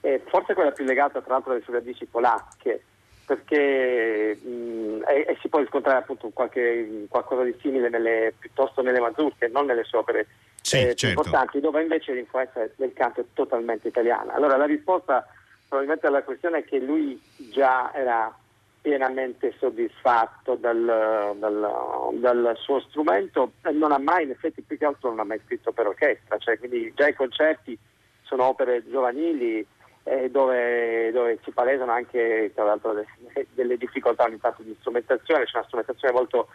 è 0.00 0.20
forse 0.26 0.54
quella 0.54 0.72
più 0.72 0.84
legata 0.84 1.20
tra 1.20 1.34
l'altro 1.34 1.52
alle 1.52 1.62
sue 1.62 1.74
radici 1.74 2.06
polacche, 2.06 2.82
perché 3.26 4.38
mh, 4.40 4.48
mm, 4.48 5.02
e, 5.06 5.26
e, 5.28 5.38
si 5.40 5.48
può 5.48 5.58
riscontrare 5.58 5.98
appunto 5.98 6.30
qualche, 6.32 7.06
qualcosa 7.08 7.42
di 7.42 7.54
simile 7.60 7.88
nelle, 7.88 8.32
piuttosto 8.38 8.82
nelle 8.82 9.00
mazurche, 9.00 9.48
non 9.48 9.66
nelle 9.66 9.84
sue 9.84 9.98
opere 9.98 10.26
sì, 10.62 10.78
eh, 10.78 10.94
certo. 10.94 11.20
importanti, 11.20 11.60
dove 11.60 11.82
invece 11.82 12.12
l'influenza 12.12 12.66
del 12.76 12.92
canto 12.94 13.20
è 13.20 13.24
totalmente 13.34 13.88
italiana. 13.88 14.32
Allora 14.32 14.56
la 14.56 14.64
risposta 14.64 15.26
probabilmente 15.68 16.06
alla 16.06 16.22
questione 16.22 16.58
è 16.58 16.64
che 16.64 16.78
lui 16.78 17.20
già 17.50 17.92
era 17.92 18.34
pienamente 18.86 19.52
soddisfatto 19.58 20.54
dal, 20.54 21.34
dal, 21.38 22.14
dal, 22.20 22.56
suo 22.56 22.78
strumento 22.82 23.54
e 23.64 23.72
non 23.72 23.90
ha 23.90 23.98
mai, 23.98 24.22
in 24.22 24.30
effetti 24.30 24.62
più 24.62 24.78
che 24.78 24.84
altro 24.84 25.08
non 25.08 25.18
ha 25.18 25.24
mai 25.24 25.40
scritto 25.44 25.72
per 25.72 25.88
orchestra, 25.88 26.38
cioè, 26.38 26.56
quindi 26.56 26.92
già 26.94 27.08
i 27.08 27.14
concerti 27.14 27.76
sono 28.22 28.44
opere 28.44 28.88
giovanili 28.88 29.66
eh, 30.04 30.30
dove, 30.30 31.10
dove, 31.10 31.40
si 31.42 31.50
palesano 31.50 31.90
anche 31.90 32.52
tra 32.54 32.62
l'altro 32.62 32.92
delle, 32.92 33.46
delle 33.54 33.76
difficoltà 33.76 34.22
ogni 34.22 34.38
di 34.58 34.76
strumentazione, 34.78 35.46
c'è 35.46 35.56
una 35.56 35.66
strumentazione 35.66 36.14
molto, 36.14 36.46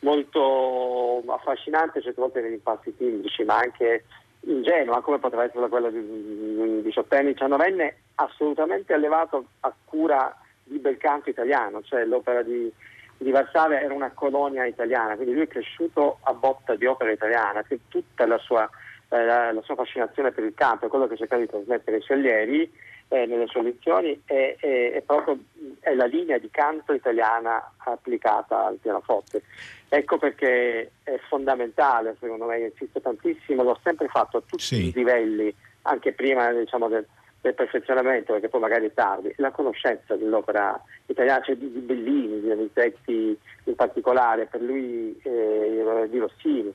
molto 0.00 1.22
affascinante 1.28 2.02
certe 2.02 2.20
volte 2.20 2.40
negli 2.40 2.54
impassi 2.54 2.96
timbrici 2.96 3.44
ma 3.44 3.58
anche 3.58 4.06
ingenua 4.40 5.02
come 5.02 5.20
poteva 5.20 5.44
essere 5.44 5.68
quella 5.68 5.90
di 5.90 5.98
un 5.98 6.82
diciottenne, 6.82 7.30
diciannovenne 7.30 7.96
assolutamente 8.16 8.92
allevato 8.92 9.44
a 9.60 9.72
cura 9.84 10.36
di 10.66 10.78
bel 10.78 10.96
canto 10.96 11.30
italiano, 11.30 11.82
cioè 11.82 12.04
l'opera 12.04 12.42
di, 12.42 12.70
di 13.16 13.30
Varsavia 13.30 13.80
era 13.80 13.94
una 13.94 14.10
colonia 14.10 14.66
italiana, 14.66 15.14
quindi 15.14 15.34
lui 15.34 15.44
è 15.44 15.48
cresciuto 15.48 16.18
a 16.22 16.34
botta 16.34 16.74
di 16.74 16.86
opera 16.86 17.10
italiana, 17.10 17.62
che 17.62 17.80
tutta 17.88 18.26
la 18.26 18.38
sua, 18.38 18.68
eh, 19.08 19.24
la, 19.24 19.52
la 19.52 19.62
sua 19.62 19.76
fascinazione 19.76 20.32
per 20.32 20.44
il 20.44 20.54
canto, 20.54 20.88
quello 20.88 21.06
che 21.06 21.16
cerca 21.16 21.36
di 21.36 21.46
trasmettere 21.46 21.96
ai 21.96 22.02
suoi 22.02 22.18
allievi 22.18 22.72
eh, 23.08 23.26
nelle 23.26 23.46
sue 23.46 23.62
lezioni, 23.62 24.20
è, 24.24 24.56
è, 24.58 24.92
è, 24.92 25.02
proprio 25.02 25.38
è 25.80 25.94
la 25.94 26.06
linea 26.06 26.38
di 26.38 26.50
canto 26.50 26.92
italiana 26.92 27.72
applicata 27.78 28.66
al 28.66 28.78
pianoforte. 28.80 29.42
Ecco 29.88 30.18
perché 30.18 30.90
è 31.04 31.16
fondamentale, 31.28 32.16
secondo 32.18 32.46
me, 32.46 32.58
insisto 32.58 33.00
tantissimo, 33.00 33.62
l'ho 33.62 33.78
sempre 33.84 34.08
fatto 34.08 34.38
a 34.38 34.42
tutti 34.44 34.62
sì. 34.62 34.88
i 34.88 34.92
livelli, 34.92 35.54
anche 35.82 36.12
prima 36.12 36.50
diciamo, 36.52 36.88
del, 36.88 37.06
del 37.46 37.54
perfezionamento, 37.54 38.32
perché 38.32 38.48
poi 38.48 38.60
magari 38.60 38.86
è 38.86 38.92
tardi, 38.92 39.32
la 39.36 39.50
conoscenza 39.50 40.16
dell'opera 40.16 40.80
italiana, 41.06 41.44
cioè 41.44 41.56
di, 41.56 41.70
di 41.70 41.80
Bellini, 41.80 42.40
di 42.40 42.48
Donizetti 42.48 43.38
in 43.64 43.74
particolare, 43.74 44.46
per 44.46 44.60
lui 44.60 45.18
eh, 45.22 46.06
di 46.10 46.18
Rossini, 46.18 46.72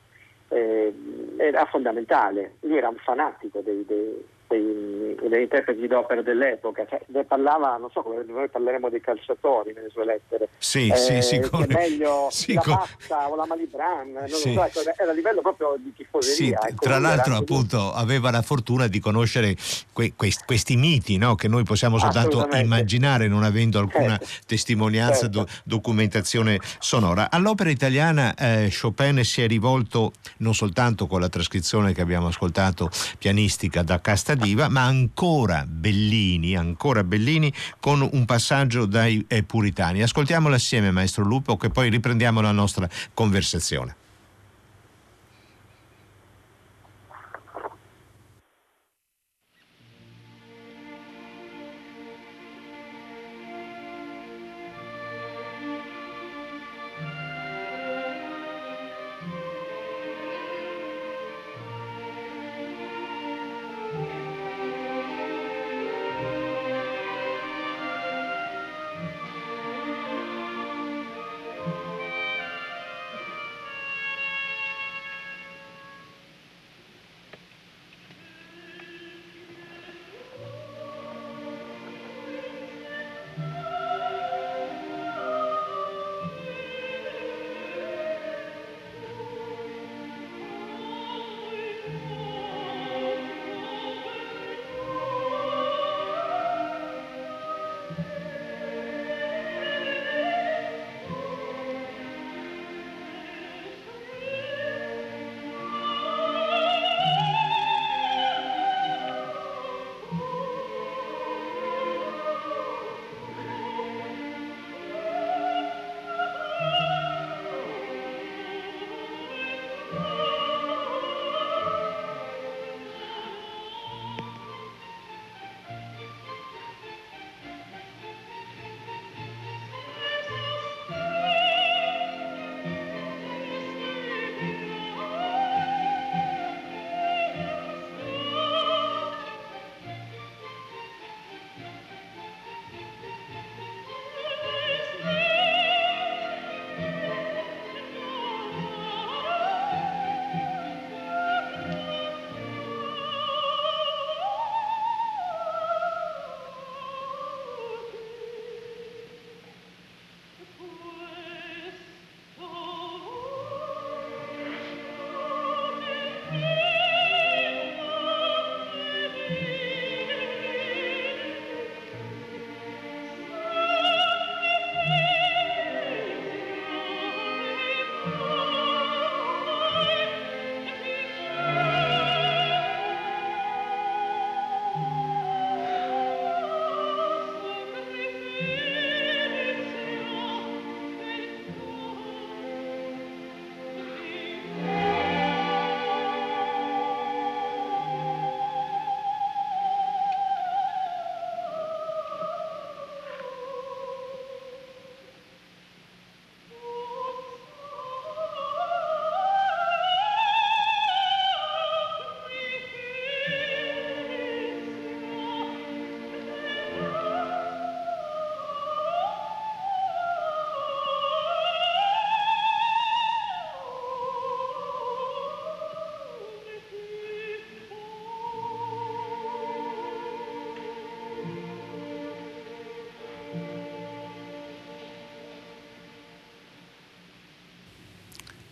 eh, 0.50 0.94
era 1.38 1.66
fondamentale. 1.66 2.54
Lui 2.62 2.78
era 2.78 2.90
un 2.90 2.98
fanatico 2.98 3.60
dei, 3.62 3.84
dei 3.86 4.24
dei, 4.52 4.91
degli 5.16 5.42
interpreti 5.42 5.88
d'opera 5.88 6.22
dell'epoca, 6.22 6.86
cioè, 6.88 7.02
ne 7.08 7.24
parlava, 7.24 7.78
non 7.78 7.90
so 7.92 8.02
come 8.02 8.24
noi 8.26 8.50
parleremo 8.50 8.90
dei 8.90 9.02
calciatori 9.02 9.74
nelle 9.74 9.90
sue 9.90 10.06
lettere. 10.06 10.50
Sì, 10.58 10.90
eh, 10.90 10.96
sì, 10.96 11.22
sì, 11.22 11.40
come, 11.40 11.66
è 11.66 11.74
meglio 11.74 12.28
sì, 12.32 12.54
la 12.54 12.62
pasta 12.62 13.30
o 13.30 13.36
la 13.36 13.46
Malibran, 13.46 14.12
non 14.12 14.28
sì. 14.28 14.54
lo 14.54 14.62
so, 14.62 14.82
ecco, 14.82 15.02
era 15.02 15.12
a 15.12 15.14
livello 15.14 15.42
proprio 15.42 15.76
di 15.78 15.94
tifoseria. 15.96 16.60
Sì, 16.62 16.70
ecco, 16.70 16.84
tra 16.86 17.00
l'altro 17.00 17.36
appunto 17.36 17.78
lui. 17.78 17.92
aveva 17.96 18.32
la 18.32 18.42
fortuna 18.42 18.88
di 18.88 19.00
conoscere 19.00 19.56
que, 19.94 20.14
questi, 20.16 20.44
questi 20.46 20.76
miti 20.76 21.18
no? 21.18 21.36
che 21.36 21.48
noi 21.48 21.64
possiamo 21.64 21.98
soltanto 21.98 22.48
immaginare 22.54 23.28
non 23.28 23.44
avendo 23.44 23.80
alcuna 23.80 24.18
certo. 24.18 24.26
testimonianza, 24.48 25.22
certo. 25.22 25.40
Do, 25.40 25.48
documentazione 25.64 26.60
sonora. 26.80 27.30
All'opera 27.32 27.70
italiana 27.70 28.34
eh, 28.36 28.72
Chopin 28.72 29.24
si 29.24 29.42
è 29.42 29.48
rivolto 29.48 30.12
non 30.38 30.54
soltanto 30.54 31.08
con 31.08 31.22
la 31.22 31.30
trascrizione 31.30 31.94
che 31.94 32.02
abbiamo 32.02 32.28
ascoltato 32.28 32.90
pianistica 33.18 33.82
da 33.82 34.00
Castagnetti, 34.00 34.40
Diva, 34.42 34.70
ma 34.70 34.82
ancora 35.02 35.66
Bellini, 35.68 36.56
ancora 36.56 37.04
Bellini 37.04 37.52
con 37.80 38.08
un 38.10 38.26
passaggio 38.26 38.86
dai 38.86 39.24
eh, 39.28 39.44
puritani. 39.44 40.04
Ascoltiamolo 40.04 40.54
assieme, 40.54 40.92
maestro 40.92 41.24
Lupo, 41.24 41.58
che 41.58 41.70
poi 41.70 41.90
riprendiamo 41.90 42.40
la 42.42 42.52
nostra 42.52 42.88
conversazione. 43.14 43.96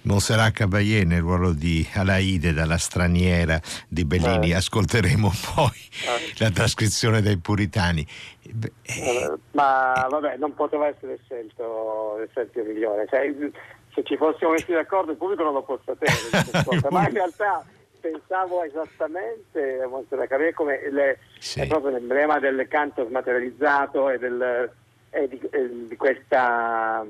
Monserrat 0.10 0.52
Caballé 0.52 1.04
nel 1.04 1.22
ruolo 1.22 1.54
di 1.54 1.88
Alaide 1.94 2.52
dalla 2.52 2.80
straniera 2.80 3.62
di 3.88 4.06
Bellini. 4.06 4.50
Eh. 4.50 4.56
Ascolteremo 4.56 5.30
poi 5.54 5.70
eh. 5.70 6.34
la 6.40 6.50
trascrizione 6.50 7.22
dei 7.22 7.38
puritani. 7.38 8.04
Eh, 8.42 9.34
ma 9.52 10.08
vabbè, 10.10 10.38
non 10.38 10.56
poteva 10.56 10.88
essere 10.88 11.20
scelto 11.26 12.18
il 12.24 12.30
Sergio 12.34 12.64
migliore. 12.64 13.06
Cioè, 13.08 13.32
se 13.94 14.04
ci 14.04 14.18
fossimo 14.18 14.50
messi 14.50 14.72
d'accordo 14.72 15.12
il 15.12 15.18
pubblico 15.18 15.44
non 15.44 15.54
lo 15.54 15.62
può 15.62 15.80
sapere, 15.86 16.12
ma 16.90 17.08
in 17.08 17.14
realtà 17.14 17.64
pensavo 18.00 18.64
esattamente 18.64 19.80
a 19.84 19.88
Monserrat 19.88 20.28
Caballé 20.28 20.54
come 20.54 20.90
le, 20.90 21.20
sì. 21.38 21.60
è 21.60 21.68
proprio 21.68 21.92
l'emblema 21.92 22.40
del 22.40 22.66
canto 22.68 23.06
smaterializzato 23.06 24.10
e, 24.10 24.18
del, 24.18 24.72
e 25.12 25.28
di, 25.28 25.40
e 25.52 25.86
di 25.88 25.96
questa, 25.96 27.06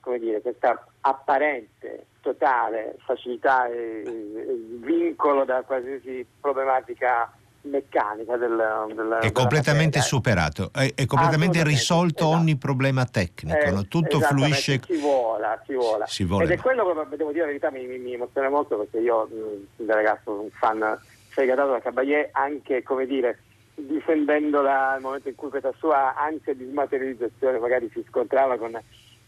come 0.00 0.18
dire, 0.18 0.42
questa 0.42 0.86
apparente 1.00 2.08
totale 2.24 2.96
facilità 3.04 3.68
e, 3.68 4.02
e 4.02 4.58
vincolo 4.80 5.44
da 5.44 5.62
qualsiasi 5.62 6.26
problematica 6.40 7.30
meccanica 7.64 8.36
del, 8.36 8.56
del 8.94 9.18
è 9.22 9.32
completamente 9.32 10.00
superato 10.00 10.70
è, 10.72 10.92
è 10.94 11.06
completamente 11.06 11.62
risolto 11.62 12.24
esatto. 12.24 12.38
ogni 12.38 12.56
problema 12.56 13.04
tecnico 13.04 13.56
eh, 13.56 13.70
no? 13.70 13.86
tutto 13.86 14.20
fluisce 14.20 14.80
si 14.84 14.96
vola, 14.98 15.62
si 15.64 15.74
vola. 15.74 16.06
Si 16.06 16.24
vola. 16.24 16.44
ed 16.44 16.50
è 16.50 16.58
quello 16.58 16.84
che 16.84 17.16
devo 17.16 17.30
dire 17.30 17.40
la 17.40 17.46
verità 17.46 17.70
mi, 17.70 17.86
mi, 17.86 17.98
mi 17.98 18.14
emoziona 18.14 18.48
molto 18.48 18.76
perché 18.76 18.98
io 18.98 19.28
mh, 19.30 19.84
da 19.84 19.94
ragazzo 19.94 20.32
un 20.32 20.50
fan 20.50 20.98
segatato 21.30 21.70
da 21.70 21.80
Caballé 21.80 22.28
anche 22.32 22.82
come 22.82 23.06
dire 23.06 23.38
difendendola 23.74 24.92
nel 24.92 25.02
momento 25.02 25.28
in 25.28 25.34
cui 25.34 25.50
questa 25.50 25.72
sua 25.78 26.14
ansia 26.16 26.54
di 26.54 26.66
smaterializzazione 26.66 27.58
magari 27.58 27.90
si 27.92 28.04
scontrava 28.08 28.56
con 28.56 28.78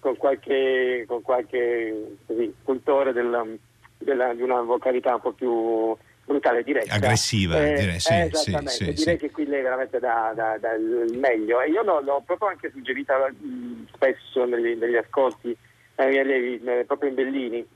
con 0.06 0.16
qualche, 0.16 1.04
con 1.08 1.20
qualche 1.20 2.16
così, 2.26 2.54
cultore 2.62 3.12
del, 3.12 3.58
della, 3.98 4.32
di 4.34 4.42
una 4.42 4.60
vocalità 4.60 5.14
un 5.14 5.20
po' 5.20 5.32
più 5.32 5.96
brutale, 6.24 6.62
diretta. 6.62 6.94
Aggressiva, 6.94 7.58
eh, 7.58 7.74
direi, 7.74 7.98
sì, 7.98 8.12
eh, 8.12 8.28
esattamente. 8.32 8.70
Sì, 8.70 8.84
direi 8.84 9.14
sì. 9.14 9.16
che 9.16 9.30
qui 9.32 9.46
lei 9.46 9.62
veramente 9.62 9.98
dà, 9.98 10.32
dà, 10.32 10.58
dà, 10.58 10.74
il 10.74 11.18
meglio. 11.18 11.60
E 11.60 11.70
io 11.70 11.82
l'ho, 11.82 12.00
l'ho 12.00 12.22
proprio 12.24 12.50
anche 12.50 12.70
suggerita 12.70 13.16
mh, 13.28 13.86
spesso 13.94 14.44
negli, 14.44 14.76
negli 14.76 14.94
ascolti 14.94 15.56
ai 15.96 16.08
miei 16.08 16.20
allievi, 16.20 16.62
eh, 16.64 16.84
proprio 16.86 17.08
in 17.08 17.16
Bellini, 17.16 17.66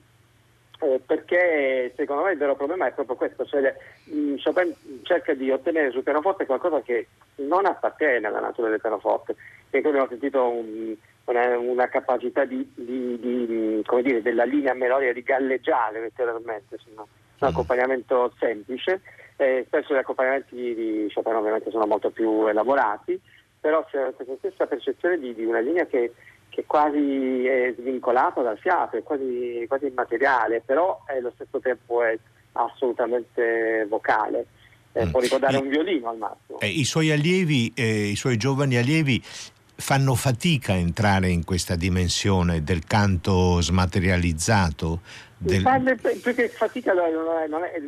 eh, 0.83 1.01
perché 1.05 1.93
secondo 1.97 2.23
me 2.23 2.33
il 2.33 2.39
vero 2.39 2.55
problema 2.55 2.87
è 2.87 2.93
proprio 2.93 3.17
questo, 3.17 3.45
cioè 3.45 3.75
mh, 4.05 4.37
Chopin 4.45 4.73
cerca 5.03 5.35
di 5.35 5.51
ottenere 5.51 5.91
sul 5.91 6.05
pianoforte 6.05 6.47
qualcosa 6.47 6.81
che 6.83 7.09
non 7.37 7.67
appartiene 7.67 8.25
alla 8.25 8.41
natura 8.41 8.69
del 8.69 8.81
pianoforte, 8.81 9.35
e 9.71 9.81
quindi 9.81 9.99
ho 9.99 10.07
sentito 10.09 10.49
un, 10.49 10.95
una, 11.25 11.59
una, 11.59 11.89
capacità 11.89 12.45
di, 12.45 12.69
di, 12.75 13.19
di, 13.21 13.83
dire, 14.03 14.23
della 14.23 14.45
linea 14.45 14.75
melodica 14.75 15.13
di 15.13 15.23
galleggiare 15.23 16.01
letteralmente, 16.01 16.77
insomma, 16.77 17.03
un 17.03 17.09
mm. 17.47 17.51
accompagnamento 17.51 18.33
semplice, 18.39 19.01
eh, 19.37 19.65
spesso 19.67 19.95
gli 19.95 19.99
accompagnamenti 19.99 20.55
di 20.55 21.11
Chopin 21.13 21.35
ovviamente 21.35 21.71
sono 21.71 21.87
molto 21.87 22.11
più 22.11 22.47
elaborati, 22.47 23.19
però 23.61 23.85
c'è 23.85 24.13
questa 24.15 24.35
stessa 24.39 24.67
percezione 24.67 25.19
di, 25.19 25.35
di 25.35 25.45
una 25.45 25.61
linea 25.61 25.87
che, 25.87 26.13
che, 26.49 26.65
quasi 26.67 27.47
è 27.47 27.75
svincolata 27.79 28.43
dal 28.43 28.59
fiato, 28.59 28.97
è 28.97 29.03
quasi, 29.03 29.65
quasi 29.69 29.87
immateriale, 29.87 30.63
però 30.65 31.03
allo 31.07 31.33
stesso 31.35 31.59
tempo 31.61 32.03
è 32.03 32.19
assolutamente 32.53 33.87
vocale. 33.89 34.47
Eh, 34.93 35.07
mm. 35.07 35.11
Può 35.11 35.21
ricordare 35.21 35.57
I, 35.57 35.61
un 35.61 35.69
violino 35.69 36.09
al 36.09 36.19
massimo. 36.19 36.59
Eh, 36.59 36.69
I 36.69 36.85
suoi 36.85 37.11
allievi, 37.11 37.73
eh, 37.77 38.09
i 38.09 38.17
suoi 38.17 38.37
giovani 38.37 38.77
allievi 38.77 39.23
fanno 39.81 40.15
fatica 40.15 40.73
a 40.73 40.77
entrare 40.77 41.29
in 41.29 41.45
questa 41.45 41.75
dimensione 41.75 42.63
del 42.63 42.85
canto 42.85 43.61
smaterializzato? 43.61 45.01
Del... 45.37 45.63
Più 46.23 46.35
che 46.35 46.49
fatica 46.49 46.93
non 46.93 47.39
è, 47.43 47.47
non 47.49 47.65
è, 47.65 47.81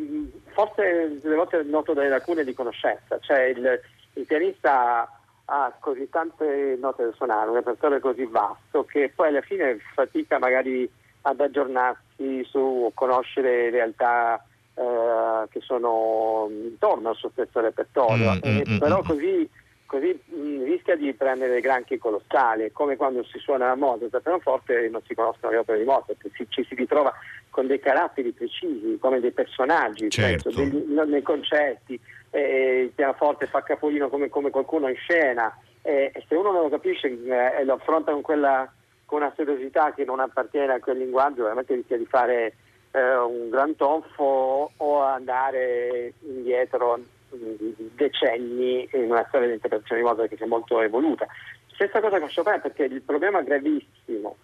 forse 0.53 1.19
delle 1.21 1.35
volte 1.35 1.63
noto 1.65 1.93
delle 1.93 2.09
lacune 2.09 2.45
di 2.45 2.55
conoscenza, 2.55 3.19
cioè 3.21 3.43
il, 3.43 3.81
il 4.15 4.25
pianista 4.25 5.09
ha 5.45 5.77
così 5.79 6.09
tante 6.09 6.79
note 6.81 7.05
da 7.05 7.13
suonare, 7.13 7.49
un 7.49 7.57
repertorio 7.57 8.01
così 8.01 8.25
vasto 8.25 8.85
che 8.85 9.13
poi 9.15 9.29
alla 9.29 9.43
fine 9.43 9.79
fatica 9.95 10.39
magari 10.39 10.91
ad 11.23 11.41
aggiornarsi 11.41 12.45
su 12.45 12.91
conoscere 12.95 13.71
realtà 13.71 14.43
eh, 14.75 15.49
che 15.51 15.61
sono 15.61 16.49
intorno 16.51 17.11
al 17.11 17.17
suo 17.17 17.31
stesso 17.33 17.61
repertorio, 17.61 18.33
mm, 18.33 18.39
eh, 18.43 18.65
mm, 18.67 18.79
però 18.79 19.01
mm, 19.01 19.07
così 19.07 19.51
così 19.93 20.19
mm, 20.19 20.22
rischia 20.93 20.97
di 20.97 21.13
prendere 21.15 21.61
granchi 21.61 21.99
colossali, 21.99 22.71
come 22.73 22.97
quando 22.97 23.25
si 23.25 23.39
suona 23.39 23.67
la 23.67 23.75
Mozart 23.75 24.15
al 24.15 24.23
pianoforte 24.23 24.85
e 24.85 24.89
non 24.89 25.03
si 25.07 25.15
conoscono 25.15 25.53
le 25.53 25.59
opere 25.59 25.79
di 25.79 25.85
Mozart, 25.85 26.17
si, 26.35 26.47
ci 26.49 26.65
si 26.65 26.75
ritrova 26.75 27.13
con 27.51 27.67
dei 27.67 27.79
caratteri 27.79 28.33
precisi, 28.33 28.99
come 29.01 29.21
dei 29.21 29.33
personaggi, 29.33 30.09
certo. 30.11 30.51
penso, 30.51 30.61
degli, 30.63 31.11
nei 31.11 31.23
concerti, 31.23 31.99
eh, 32.31 32.83
il 32.85 32.91
pianoforte 32.91 33.47
fa 33.47 33.63
capolino 33.63 34.09
come, 34.09 34.29
come 34.29 34.51
qualcuno 34.51 34.89
in 34.89 34.97
scena 34.97 35.55
eh, 35.83 36.11
e 36.15 36.25
se 36.29 36.35
uno 36.35 36.53
non 36.53 36.63
lo 36.63 36.69
capisce 36.69 37.09
eh, 37.09 37.61
e 37.61 37.65
lo 37.65 37.75
affronta 37.75 38.13
con, 38.13 38.23
quella, 38.23 38.71
con 39.05 39.21
una 39.21 39.33
seriosità 39.37 39.93
che 39.93 40.05
non 40.05 40.21
appartiene 40.21 40.75
a 40.75 40.81
quel 40.81 40.99
linguaggio, 40.99 41.43
veramente 41.43 41.75
rischia 41.75 41.99
di 41.99 42.07
fare 42.07 42.55
eh, 42.93 43.17
un 43.17 43.51
gran 43.51 43.77
tonfo 43.77 44.71
o 44.77 45.01
andare 45.03 46.15
indietro 46.21 47.01
decenni 47.95 48.89
in 48.93 49.11
una 49.11 49.25
storia 49.29 49.49
di 49.49 49.55
interpretazione 49.55 50.01
di 50.01 50.07
Mozart 50.07 50.29
che 50.29 50.37
si 50.37 50.43
è 50.43 50.47
molto 50.47 50.81
evoluta. 50.81 51.27
Stessa 51.73 52.01
cosa 52.01 52.19
con 52.19 52.29
Chopin 52.33 52.61
perché 52.61 52.85
il 52.85 53.03
problema 53.03 53.43
gravissimo 53.43 54.37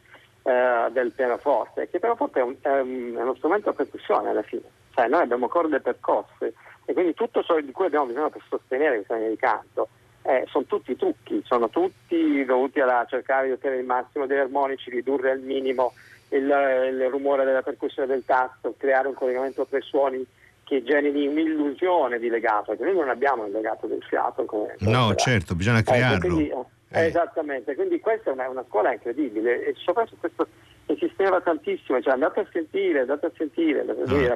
eh, 0.43 0.89
del 0.91 1.13
pianoforte 1.13 1.83
è 1.83 1.89
che 1.89 1.97
il 1.97 2.01
pianoforte 2.01 2.41
è, 2.41 2.43
un, 2.43 2.57
è, 2.61 2.81
un, 2.81 3.15
è 3.17 3.21
uno 3.21 3.35
strumento 3.37 3.71
a 3.71 3.75
percussione 3.75 4.31
alla 4.31 4.43
fine, 4.43 4.63
cioè 4.95 5.09
noi 5.09 5.23
abbiamo 5.23 5.49
corde 5.49 5.81
percosse 5.81 6.55
e 6.85 6.93
quindi 6.93 7.15
tutto 7.15 7.43
ciò 7.43 7.61
di 7.61 7.71
cui 7.71 7.87
abbiamo 7.87 8.07
bisogno 8.07 8.31
per 8.31 8.43
sostenere 8.49 8.97
questa 8.97 9.15
linea 9.15 9.31
di 9.31 9.37
canto 9.37 9.89
eh, 10.23 10.45
sono 10.49 10.65
tutti 10.65 10.97
trucchi, 10.97 11.43
sono 11.45 11.71
tutti 11.71 12.45
dovuti 12.45 12.81
a 12.81 13.07
cercare 13.09 13.47
di 13.47 13.53
ottenere 13.53 13.81
il 13.81 13.87
massimo 13.87 14.27
degli 14.27 14.39
armonici, 14.39 14.91
ridurre 14.91 15.31
al 15.31 15.41
minimo 15.41 15.95
il, 16.31 16.43
il 16.43 17.09
rumore 17.09 17.45
della 17.45 17.63
percussione 17.63 18.09
del 18.09 18.25
tasto, 18.27 18.75
creare 18.77 19.09
un 19.09 19.15
collegamento 19.15 19.65
tra 19.67 19.79
i 19.79 19.83
suoni 19.83 20.27
che 20.69 20.83
generi 20.85 21.27
un'illusione 21.27 22.19
di 22.19 22.29
legato, 22.29 22.73
perché 22.73 22.85
noi 22.85 22.95
non 22.95 23.09
abbiamo 23.09 23.47
il 23.47 23.53
legato 23.53 23.87
del 23.87 24.03
fiato. 24.07 24.45
Come, 24.45 24.77
come 24.79 24.91
no, 24.91 25.15
certo, 25.15 25.55
bisogna 25.55 25.83
crearlo. 25.83 26.17
Eh, 26.17 26.29
quindi, 26.29 26.53
eh. 26.91 27.07
Esattamente, 27.07 27.75
quindi 27.75 27.99
questa 28.01 28.31
è 28.31 28.33
una, 28.35 28.49
una 28.49 28.65
scuola 28.69 28.93
incredibile 28.93 29.65
e 29.65 29.75
soprattutto 29.77 30.21
questo 30.21 30.47
esisteva 30.87 31.41
tantissimo, 31.41 32.01
cioè 32.01 32.15
andate 32.15 32.41
a 32.41 32.47
sentire, 32.53 33.01
andate 33.01 33.27
a 33.27 33.33
sentire. 33.37 33.85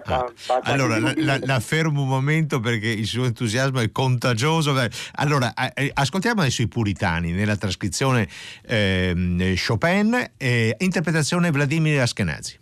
Ah, 0.05 0.33
ah. 0.49 0.61
Allora, 0.65 0.99
la, 0.99 1.13
la, 1.17 1.39
la, 1.43 1.61
fermo 1.61 2.03
un 2.03 2.09
momento 2.09 2.61
perché 2.61 2.89
il 2.89 3.07
suo 3.07 3.25
entusiasmo 3.25 3.81
è 3.81 3.91
contagioso. 3.91 4.75
Allora, 5.17 5.53
eh, 5.75 5.91
ascoltiamo 5.93 6.41
adesso 6.41 6.63
i 6.63 6.69
puritani 6.69 7.33
nella 7.33 7.57
trascrizione 7.57 8.29
eh, 8.67 9.55
Chopin, 9.67 10.33
eh, 10.37 10.75
interpretazione 10.79 11.51
Vladimir 11.51 12.01
Askenazi. 12.01 12.61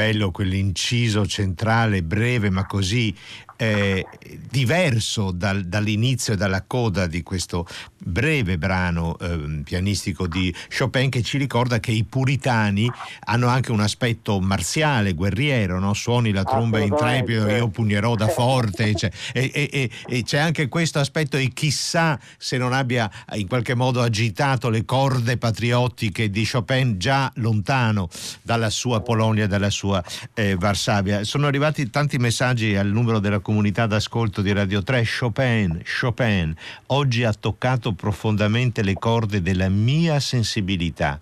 Bello 0.00 0.30
quell'inciso 0.30 1.26
centrale, 1.26 2.02
breve 2.02 2.48
ma 2.48 2.64
così 2.64 3.14
eh, 3.60 4.06
diverso 4.48 5.32
dal, 5.32 5.64
dall'inizio 5.64 6.32
e 6.32 6.36
dalla 6.36 6.64
coda 6.66 7.06
di 7.06 7.22
questo 7.22 7.66
breve 8.02 8.56
brano 8.56 9.18
eh, 9.18 9.60
pianistico 9.62 10.26
di 10.26 10.54
Chopin 10.74 11.10
che 11.10 11.22
ci 11.22 11.36
ricorda 11.36 11.78
che 11.78 11.90
i 11.90 12.04
puritani 12.04 12.90
hanno 13.26 13.48
anche 13.48 13.70
un 13.70 13.80
aspetto 13.80 14.40
marziale, 14.40 15.12
guerriero, 15.12 15.78
no? 15.78 15.92
suoni 15.92 16.32
la 16.32 16.44
tromba 16.44 16.78
intrepido, 16.78 17.46
io 17.50 17.68
pugnerò 17.68 18.14
da 18.14 18.28
forte, 18.28 18.94
cioè, 18.94 19.10
e, 19.34 19.50
e, 19.52 19.68
e, 19.70 19.90
e, 20.06 20.22
c'è 20.22 20.38
anche 20.38 20.68
questo 20.68 20.98
aspetto 20.98 21.36
e 21.36 21.50
chissà 21.52 22.18
se 22.38 22.56
non 22.56 22.72
abbia 22.72 23.10
in 23.34 23.46
qualche 23.46 23.74
modo 23.74 24.00
agitato 24.00 24.70
le 24.70 24.86
corde 24.86 25.36
patriottiche 25.36 26.30
di 26.30 26.48
Chopin 26.50 26.98
già 26.98 27.30
lontano 27.34 28.08
dalla 28.40 28.70
sua 28.70 29.02
Polonia, 29.02 29.46
dalla 29.46 29.70
sua 29.70 29.89
eh, 30.34 30.56
Varsavia. 30.56 31.24
Sono 31.24 31.46
arrivati 31.46 31.90
tanti 31.90 32.18
messaggi 32.18 32.76
al 32.76 32.88
numero 32.88 33.18
della 33.18 33.40
comunità 33.40 33.86
d'ascolto 33.86 34.42
di 34.42 34.52
Radio 34.52 34.82
3, 34.82 35.04
Chopin, 35.18 35.82
Chopin, 36.00 36.54
oggi 36.86 37.24
ha 37.24 37.32
toccato 37.32 37.92
profondamente 37.92 38.82
le 38.82 38.94
corde 38.94 39.42
della 39.42 39.68
mia 39.68 40.20
sensibilità. 40.20 41.20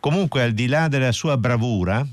Comunque, 0.00 0.42
al 0.42 0.52
di 0.52 0.66
là 0.66 0.88
della 0.88 1.12
sua 1.12 1.36
bravura, 1.36 2.06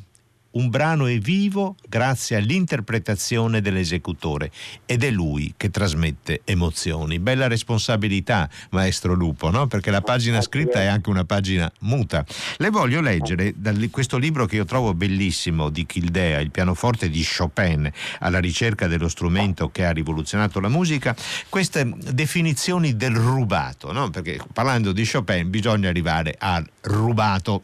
un 0.55 0.69
brano 0.69 1.05
è 1.05 1.17
vivo 1.17 1.75
grazie 1.87 2.37
all'interpretazione 2.37 3.61
dell'esecutore 3.61 4.51
ed 4.85 5.03
è 5.03 5.11
lui 5.11 5.53
che 5.57 5.69
trasmette 5.69 6.41
emozioni. 6.43 7.19
Bella 7.19 7.47
responsabilità, 7.47 8.49
maestro 8.71 9.13
Lupo, 9.13 9.49
no? 9.49 9.67
perché 9.67 9.91
la 9.91 10.01
pagina 10.01 10.41
scritta 10.41 10.81
è 10.81 10.85
anche 10.85 11.09
una 11.09 11.25
pagina 11.25 11.71
muta. 11.79 12.25
Le 12.57 12.69
voglio 12.69 13.01
leggere 13.01 13.53
questo 13.91 14.17
libro 14.17 14.45
che 14.45 14.55
io 14.57 14.65
trovo 14.65 14.93
bellissimo 14.93 15.69
di 15.69 15.85
Kildea, 15.85 16.39
il 16.39 16.51
pianoforte 16.51 17.09
di 17.09 17.25
Chopin, 17.25 17.91
alla 18.19 18.39
ricerca 18.39 18.87
dello 18.87 19.09
strumento 19.09 19.69
che 19.69 19.85
ha 19.85 19.91
rivoluzionato 19.91 20.59
la 20.59 20.69
musica, 20.69 21.15
queste 21.49 21.91
definizioni 22.11 22.95
del 22.95 23.15
rubato, 23.15 23.91
no? 23.91 24.09
perché 24.09 24.39
parlando 24.53 24.91
di 24.91 25.07
Chopin 25.09 25.49
bisogna 25.49 25.89
arrivare 25.89 26.35
al 26.39 26.67
rubato 26.81 27.63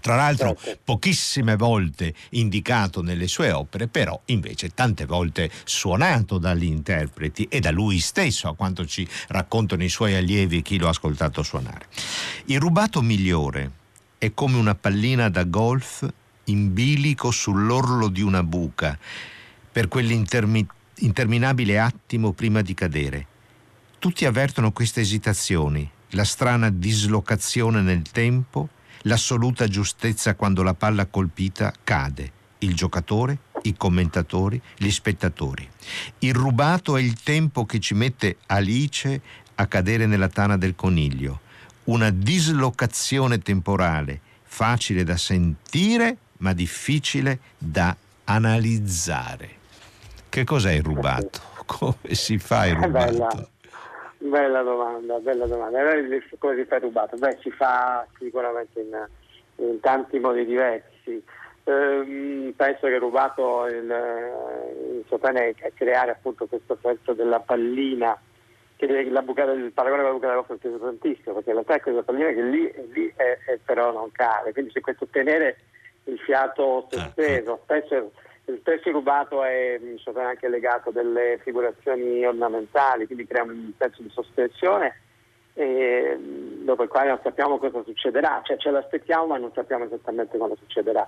tra 0.00 0.16
l'altro 0.16 0.58
pochissime 0.84 1.56
volte 1.56 2.14
indicato 2.30 3.02
nelle 3.02 3.26
sue 3.26 3.52
opere, 3.52 3.88
però 3.88 4.20
invece 4.26 4.70
tante 4.74 5.06
volte 5.06 5.50
suonato 5.64 6.38
dagli 6.38 6.64
interpreti 6.64 7.44
e 7.44 7.60
da 7.60 7.70
lui 7.70 7.98
stesso, 8.00 8.48
a 8.48 8.54
quanto 8.54 8.86
ci 8.86 9.06
raccontano 9.28 9.84
i 9.84 9.88
suoi 9.88 10.14
allievi 10.14 10.62
chi 10.62 10.78
lo 10.78 10.86
ha 10.86 10.90
ascoltato 10.90 11.42
suonare. 11.42 11.86
Il 12.46 12.60
rubato 12.60 13.02
migliore 13.02 13.70
è 14.18 14.32
come 14.34 14.56
una 14.56 14.74
pallina 14.74 15.28
da 15.28 15.44
golf 15.44 16.08
in 16.44 16.72
bilico 16.72 17.30
sull'orlo 17.30 18.08
di 18.08 18.22
una 18.22 18.42
buca, 18.42 18.98
per 19.70 19.86
quell'interminabile 19.88 21.78
attimo 21.78 22.32
prima 22.32 22.62
di 22.62 22.74
cadere. 22.74 23.26
Tutti 23.98 24.24
avvertono 24.24 24.72
queste 24.72 25.00
esitazioni, 25.02 25.88
la 26.10 26.24
strana 26.24 26.70
dislocazione 26.70 27.82
nel 27.82 28.02
tempo, 28.02 28.68
l'assoluta 29.02 29.68
giustezza 29.68 30.34
quando 30.34 30.62
la 30.62 30.74
palla 30.74 31.06
colpita 31.06 31.72
cade, 31.84 32.32
il 32.58 32.74
giocatore, 32.74 33.38
i 33.62 33.76
commentatori, 33.76 34.60
gli 34.76 34.90
spettatori. 34.90 35.68
Il 36.20 36.34
rubato 36.34 36.96
è 36.96 37.00
il 37.00 37.20
tempo 37.22 37.64
che 37.66 37.80
ci 37.80 37.94
mette 37.94 38.38
Alice 38.46 39.20
a 39.54 39.66
cadere 39.66 40.06
nella 40.06 40.28
tana 40.28 40.56
del 40.56 40.74
coniglio, 40.74 41.40
una 41.84 42.10
dislocazione 42.10 43.40
temporale, 43.40 44.20
facile 44.44 45.04
da 45.04 45.16
sentire 45.16 46.16
ma 46.38 46.52
difficile 46.52 47.40
da 47.58 47.96
analizzare. 48.24 49.56
Che 50.28 50.44
cos'è 50.44 50.72
il 50.72 50.82
rubato? 50.82 51.40
Come 51.66 52.14
si 52.14 52.38
fa 52.38 52.66
il 52.66 52.76
rubato? 52.76 53.50
Bella 54.28 54.62
domanda, 54.62 55.18
bella 55.20 55.46
domanda. 55.46 55.80
Come 56.38 56.56
si 56.56 56.64
fa 56.64 56.78
rubato? 56.78 57.16
Beh, 57.16 57.38
si 57.40 57.50
fa 57.50 58.06
sicuramente 58.18 58.80
in, 58.80 59.06
in 59.56 59.80
tanti 59.80 60.18
modi 60.18 60.44
diversi. 60.44 61.22
Ehm, 61.64 62.52
penso 62.54 62.86
che 62.86 62.98
rubato 62.98 63.66
il, 63.66 63.84
il 63.84 65.04
Sopene 65.08 65.54
è 65.58 65.72
creare 65.74 66.10
appunto 66.10 66.46
questo 66.46 66.74
effetto 66.74 67.14
della 67.14 67.40
pallina, 67.40 68.18
che 68.76 69.10
la 69.10 69.22
bucata, 69.22 69.52
il 69.52 69.72
paragone 69.72 70.02
con 70.02 70.10
la 70.10 70.16
bucata 70.16 70.32
dell'osso 70.32 70.76
è 70.76 70.80
tantissimo, 70.80 71.34
perché 71.34 71.52
la 71.54 71.64
tecnica 71.64 71.90
della 71.90 72.02
pallina 72.02 72.28
che 72.28 72.42
lì, 72.42 72.74
lì 72.92 73.12
è, 73.16 73.38
è 73.46 73.58
però 73.64 73.92
non 73.92 74.12
cade, 74.12 74.52
quindi 74.52 74.72
c'è 74.72 74.80
questo 74.80 75.06
tenere 75.06 75.56
il 76.04 76.18
fiato 76.18 76.86
sospeso. 76.90 77.52
Ah, 77.52 77.54
ah. 77.54 77.60
Spesso 77.64 78.12
il 78.52 78.62
testo 78.62 78.90
rubato 78.90 79.44
è 79.44 79.78
anche 80.14 80.48
legato 80.48 80.88
a 80.88 80.92
delle 80.92 81.38
figurazioni 81.42 82.24
ornamentali, 82.24 83.06
quindi 83.06 83.26
crea 83.26 83.42
un 83.42 83.72
senso 83.78 84.02
di 84.02 84.10
sospensione 84.10 85.00
e, 85.52 86.16
dopo 86.62 86.82
il 86.82 86.88
quale 86.88 87.08
non 87.08 87.20
sappiamo 87.22 87.58
cosa 87.58 87.82
succederà, 87.82 88.40
cioè 88.44 88.56
ce 88.56 88.70
l'aspettiamo 88.70 89.26
ma 89.26 89.38
non 89.38 89.52
sappiamo 89.52 89.84
esattamente 89.84 90.38
cosa 90.38 90.54
succederà. 90.56 91.06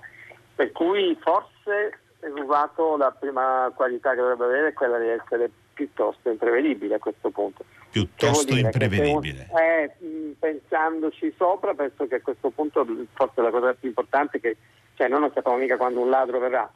Per 0.53 0.71
cui 0.71 1.17
forse 1.19 1.99
il 2.23 2.33
rubato 2.35 2.97
la 2.97 3.11
prima 3.11 3.71
qualità 3.73 4.11
che 4.11 4.17
dovrebbe 4.17 4.45
avere 4.45 4.67
è 4.69 4.73
quella 4.73 4.99
di 4.99 5.07
essere 5.07 5.49
piuttosto 5.73 6.29
imprevedibile 6.29 6.95
a 6.95 6.99
questo 6.99 7.31
punto. 7.31 7.65
Piuttosto 7.89 8.55
imprevedibile. 8.55 9.47
Un, 9.49 9.59
eh, 9.59 10.35
pensandoci 10.37 11.33
sopra, 11.35 11.73
penso 11.73 12.05
che 12.05 12.15
a 12.15 12.21
questo 12.21 12.51
punto 12.51 12.85
forse 13.13 13.41
la 13.41 13.49
cosa 13.49 13.73
più 13.73 13.87
importante 13.87 14.37
è 14.37 14.41
che 14.41 14.57
cioè, 14.93 15.07
noi 15.07 15.21
non 15.21 15.31
sappiamo 15.33 15.57
mica 15.57 15.77
quando 15.77 16.01
un 16.01 16.09
ladro 16.09 16.37
verrà 16.37 16.69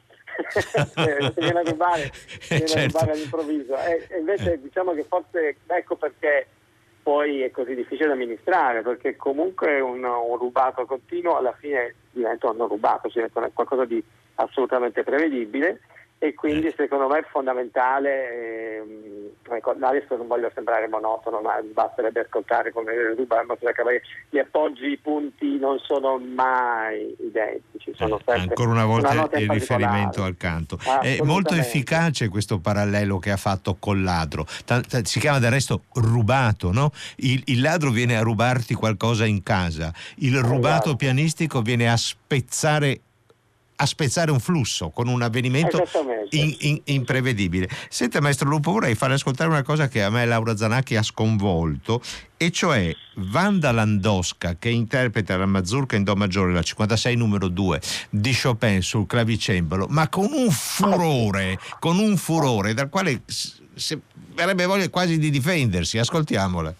se 0.48 1.40
viene 1.40 1.60
a 1.60 1.62
rubare, 1.62 2.10
viene 2.48 2.66
certo. 2.66 2.96
a 2.96 3.00
rubare 3.00 3.12
all'improvviso. 3.12 3.76
E, 3.78 4.06
e 4.08 4.18
invece 4.18 4.60
diciamo 4.60 4.92
che 4.92 5.04
forse 5.04 5.56
ecco 5.66 5.96
perché 5.96 6.48
poi 7.02 7.42
è 7.42 7.50
così 7.50 7.74
difficile 7.74 8.08
da 8.08 8.14
amministrare, 8.14 8.82
perché 8.82 9.14
comunque 9.16 9.80
un, 9.80 10.02
un 10.02 10.36
rubato 10.36 10.84
continuo 10.86 11.36
alla 11.36 11.52
fine 11.52 11.94
diventa 12.10 12.50
un 12.50 12.56
non 12.56 12.68
rubato, 12.68 13.08
cioè 13.08 13.30
qualcosa 13.30 13.84
di 13.84 14.02
assolutamente 14.34 15.02
prevedibile 15.04 15.80
e 16.18 16.32
quindi 16.32 16.72
secondo 16.74 17.08
me 17.08 17.18
è 17.18 17.24
fondamentale, 17.30 18.78
ehm, 18.78 19.28
ecco, 19.50 19.76
adesso 19.78 20.16
non 20.16 20.26
voglio 20.26 20.50
sembrare 20.54 20.88
monotono, 20.88 21.42
ma 21.42 21.60
basterebbe 21.62 22.20
ascoltare 22.20 22.72
come 22.72 23.14
rubare 23.14 23.44
gli 24.30 24.38
appoggi, 24.38 24.86
i 24.86 24.96
punti 24.96 25.58
non 25.58 25.78
sono 25.78 26.18
mai 26.18 27.14
identici. 27.20 27.92
Sono 27.94 28.18
eh, 28.24 28.32
ancora 28.32 28.70
una 28.70 28.86
volta 28.86 29.10
una 29.10 29.28
il 29.34 29.50
riferimento 29.50 30.22
al 30.22 30.36
canto. 30.38 30.78
È 31.02 31.18
molto 31.22 31.54
efficace 31.54 32.28
questo 32.28 32.58
parallelo 32.58 33.18
che 33.18 33.30
ha 33.30 33.36
fatto 33.36 33.76
col 33.78 34.02
ladro. 34.02 34.46
si 35.02 35.20
chiama 35.20 35.38
del 35.38 35.50
resto 35.50 35.82
rubato, 35.94 36.72
no? 36.72 36.92
Il, 37.16 37.42
il, 37.46 37.60
ladro 37.60 37.90
viene 37.90 38.16
a 38.16 38.22
rubarti 38.22 38.72
qualcosa 38.72 39.26
in 39.26 39.42
casa, 39.42 39.92
il 40.16 40.38
rubato 40.40 40.84
esatto. 40.84 40.96
pianistico 40.96 41.60
viene 41.60 41.90
a 41.90 41.96
spezzare 41.96 43.00
a 43.76 43.86
spezzare 43.86 44.30
un 44.30 44.40
flusso 44.40 44.90
con 44.90 45.08
un 45.08 45.22
avvenimento 45.22 45.82
in, 46.30 46.54
in, 46.60 46.80
imprevedibile. 46.84 47.68
Senta, 47.88 48.20
maestro 48.20 48.48
Lupo, 48.48 48.72
vorrei 48.72 48.94
fare 48.94 49.14
ascoltare 49.14 49.50
una 49.50 49.62
cosa 49.62 49.88
che 49.88 50.02
a 50.02 50.10
me 50.10 50.24
Laura 50.24 50.56
Zanacchi 50.56 50.96
ha 50.96 51.02
sconvolto, 51.02 52.00
e 52.36 52.50
cioè 52.50 52.94
Wanda 53.32 53.72
Landowska, 53.72 54.56
che 54.58 54.70
interpreta 54.70 55.36
la 55.36 55.46
mazurka 55.46 55.96
in 55.96 56.04
Do 56.04 56.16
maggiore, 56.16 56.52
la 56.52 56.62
56 56.62 57.16
numero 57.16 57.48
2 57.48 57.80
di 58.10 58.36
Chopin 58.38 58.82
sul 58.82 59.06
clavicembalo, 59.06 59.86
ma 59.90 60.08
con 60.08 60.32
un 60.32 60.50
furore, 60.50 61.58
con 61.78 61.98
un 61.98 62.16
furore 62.16 62.74
dal 62.74 62.88
quale 62.88 63.22
se, 63.26 64.00
avrebbe 64.36 64.64
voglia 64.66 64.88
quasi 64.88 65.18
di 65.18 65.30
difendersi. 65.30 65.98
Ascoltiamola. 65.98 66.74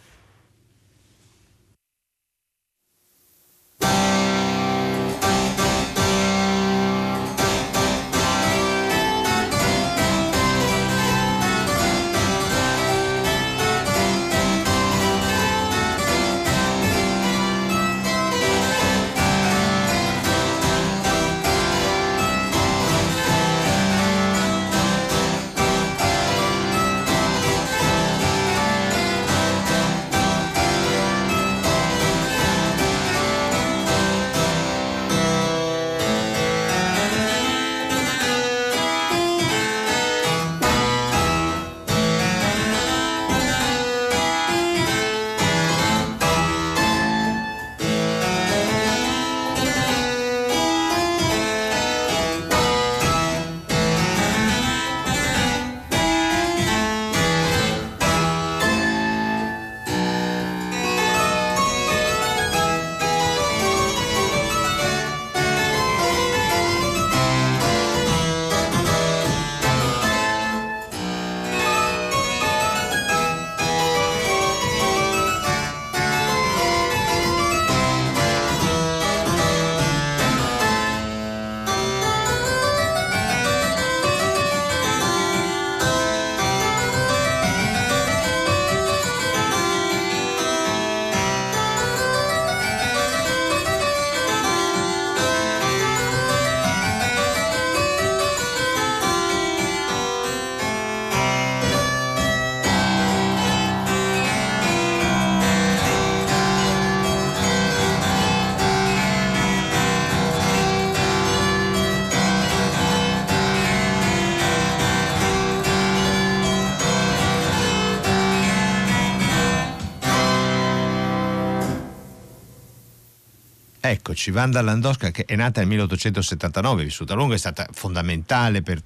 Eccoci, 123.90 124.30
Wanda 124.30 124.60
Landowska 124.62 125.10
che 125.10 125.24
è 125.24 125.36
nata 125.36 125.60
nel 125.60 125.68
1879, 125.68 126.84
vissuta 126.84 127.12
a 127.12 127.16
lungo, 127.16 127.34
è 127.34 127.38
stata 127.38 127.66
fondamentale 127.70 128.62
per 128.62 128.80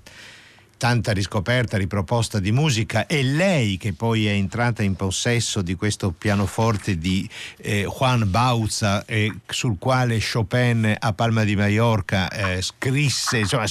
tanta 0.81 1.13
riscoperta, 1.13 1.77
riproposta 1.77 2.39
di 2.41 2.53
musica 2.53 3.07
e 3.07 3.23
lei 3.23 3.77
che 3.77 3.93
poi 3.93 4.27
è 4.27 4.31
entrata 4.31 4.83
in 4.83 4.97
possesso 4.97 5.61
di 5.61 5.75
questo 5.75 6.11
pianoforte 6.17 6.97
di 6.97 7.29
eh, 7.59 7.85
Juan 7.85 8.31
Bauza 8.31 9.05
eh, 9.05 9.31
sul 9.47 9.77
quale 9.79 10.19
Chopin 10.21 10.97
a 10.99 11.13
Palma 11.13 11.45
di 11.45 11.55
Mallorca 11.55 12.31
eh, 12.31 12.63
scrisse, 12.63 13.41
insomma, 13.41 13.67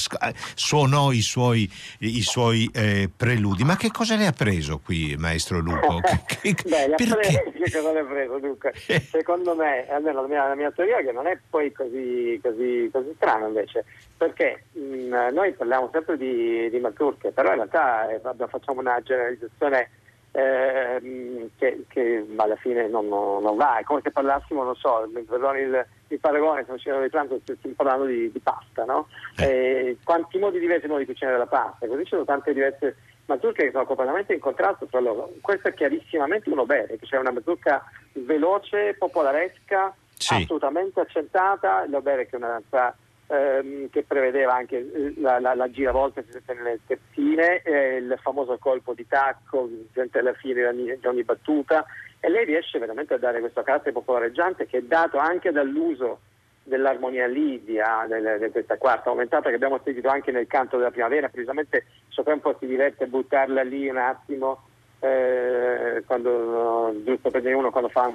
suonò 0.54 1.10
i 1.10 1.20
suoi, 1.20 1.68
i 1.98 2.22
suoi 2.22 2.70
eh, 2.72 3.10
preludi. 3.14 3.64
Ma 3.64 3.74
che 3.74 3.90
cosa 3.90 4.14
le 4.14 4.26
ha 4.26 4.32
preso 4.32 4.78
qui, 4.78 5.16
maestro 5.18 5.58
Lupo? 5.58 5.98
Che, 6.40 6.54
che, 6.54 6.68
Beh, 6.68 6.94
perché? 6.96 7.52
che 7.52 7.70
cosa 7.72 7.92
le 7.92 8.00
ha 8.00 8.04
preso 8.04 8.38
Dunque, 8.38 8.72
Secondo 9.10 9.56
me, 9.56 9.86
almeno 9.88 10.22
la 10.22 10.28
mia, 10.28 10.48
la 10.48 10.54
mia, 10.54 10.70
teoria 10.70 11.02
che 11.02 11.10
non 11.10 11.26
è 11.26 11.36
poi 11.50 11.72
così, 11.72 12.38
così, 12.40 12.88
così 12.92 13.12
strana 13.16 13.46
invece, 13.46 13.84
perché 14.16 14.64
mh, 14.72 14.80
mm, 14.80 15.12
noi 15.32 15.52
parliamo 15.52 15.88
sempre 15.92 16.16
di, 16.16 16.70
di 16.70 16.78
turche, 17.00 17.30
però 17.30 17.48
in 17.48 17.54
realtà 17.54 18.10
eh, 18.10 18.20
facciamo 18.48 18.80
una 18.80 19.00
generalizzazione 19.02 19.88
eh, 20.32 21.48
che, 21.56 21.84
che, 21.88 22.26
alla 22.36 22.56
fine 22.56 22.88
non, 22.88 23.08
non, 23.08 23.56
va, 23.56 23.78
è 23.78 23.84
come 23.84 24.02
se 24.02 24.10
parlassimo, 24.10 24.62
non 24.62 24.76
so, 24.76 25.08
perdoni 25.26 25.60
il, 25.60 25.86
il 26.08 26.20
paragone, 26.20 26.60
se 26.66 26.72
facciamo 26.72 27.00
di 27.00 27.08
pranzo 27.08 27.40
stiamo 27.42 27.74
parlando 27.74 28.04
di, 28.04 28.30
di 28.30 28.38
pasta, 28.38 28.84
no? 28.84 29.08
Eh. 29.38 29.96
quanti 30.04 30.38
modi 30.38 30.58
diversi 30.58 30.86
di 30.86 31.06
cucinare 31.06 31.38
la 31.38 31.46
pasta, 31.46 31.86
così 31.86 32.02
ci 32.02 32.10
sono 32.10 32.24
tante 32.24 32.52
diverse 32.52 32.96
mazurche 33.24 33.64
che 33.64 33.70
sono 33.70 33.86
completamente 33.86 34.34
in 34.34 34.40
contrasto 34.40 34.84
tra 34.84 35.00
loro. 35.00 35.32
Questo 35.40 35.68
è 35.68 35.74
chiarissimamente 35.74 36.50
uno 36.50 36.66
bene, 36.66 36.98
che 36.98 37.06
c'è 37.06 37.16
una 37.16 37.32
mazurka 37.32 37.82
veloce, 38.12 38.94
popolaresca, 38.98 39.94
sì. 40.14 40.34
assolutamente 40.34 41.00
accentata, 41.00 41.86
l'Obere 41.86 42.26
che 42.26 42.32
è 42.32 42.36
una 42.36 42.60
danza 42.60 42.94
ehm, 43.30 43.88
che 43.90 44.02
prevedeva 44.02 44.54
anche 44.54 44.78
eh, 44.78 45.14
la, 45.18 45.38
la, 45.38 45.54
la 45.54 45.70
giravolta 45.70 46.22
nelle 46.46 46.80
terzine, 46.86 47.62
eh, 47.62 47.96
il 47.96 48.18
famoso 48.20 48.58
colpo 48.58 48.92
di 48.92 49.06
tacco 49.06 49.68
presente 49.92 50.18
alla 50.18 50.34
fine 50.34 50.74
di 50.74 51.06
ogni 51.06 51.22
battuta. 51.22 51.84
E 52.18 52.28
lei 52.28 52.44
riesce 52.44 52.78
veramente 52.78 53.14
a 53.14 53.18
dare 53.18 53.40
questo 53.40 53.62
carattere 53.62 53.92
popolareggiante 53.92 54.66
che 54.66 54.78
è 54.78 54.82
dato 54.82 55.16
anche 55.16 55.52
dall'uso 55.52 56.20
dell'armonia 56.62 57.26
lidia, 57.26 58.06
di 58.06 58.50
questa 58.50 58.76
quarta 58.76 59.08
aumentata 59.08 59.48
che 59.48 59.54
abbiamo 59.54 59.80
sentito 59.82 60.08
anche 60.08 60.30
nel 60.30 60.46
canto 60.46 60.76
della 60.76 60.90
primavera, 60.90 61.28
precisamente 61.28 61.86
Chopin 62.14 62.34
un 62.34 62.40
po' 62.40 62.56
si 62.58 62.66
diverte 62.66 63.04
a 63.04 63.06
buttarla 63.06 63.62
lì 63.62 63.88
un 63.88 63.96
attimo, 63.96 64.64
eh, 65.00 66.02
quando, 66.06 66.94
giusto 67.02 67.30
per 67.30 67.40
dire 67.40 67.54
uno 67.54 67.70
quando 67.70 67.88
fa 67.88 68.12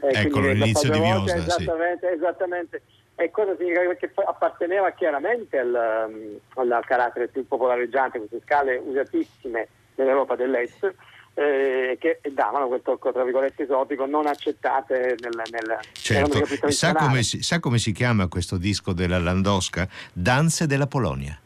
eh, 0.00 0.20
Eccolo 0.20 0.52
l'inizio 0.52 0.90
di 0.90 0.98
Viosa. 0.98 1.36
Esattamente, 1.36 2.08
sì. 2.08 2.14
esattamente. 2.14 2.82
E 3.16 3.30
cosa 3.30 3.56
significa? 3.56 3.80
Perché 3.80 4.12
apparteneva 4.14 4.90
chiaramente 4.92 5.58
al, 5.58 6.08
um, 6.08 6.70
al 6.70 6.84
carattere 6.86 7.28
più 7.28 7.46
popolareggiante, 7.46 8.18
queste 8.18 8.40
scale 8.44 8.76
usatissime 8.76 9.68
nell'Europa 9.96 10.36
dell'Est. 10.36 10.94
Eh, 11.34 11.96
che 12.00 12.20
davano 12.32 12.66
quel 12.66 12.82
tocco 12.82 13.12
tra 13.12 13.22
virgolette 13.22 13.62
esotico 13.62 14.06
non 14.06 14.26
accettate 14.26 15.14
nel, 15.20 15.40
nel, 15.52 15.78
certo. 15.92 16.44
sa, 16.72 16.92
come 16.94 17.22
si, 17.22 17.42
sa 17.42 17.60
come 17.60 17.78
si 17.78 17.92
chiama 17.92 18.26
questo 18.26 18.56
disco 18.56 18.92
della 18.92 19.20
Landowska? 19.20 19.86
Danze 20.12 20.66
della 20.66 20.88
Polonia 20.88 21.38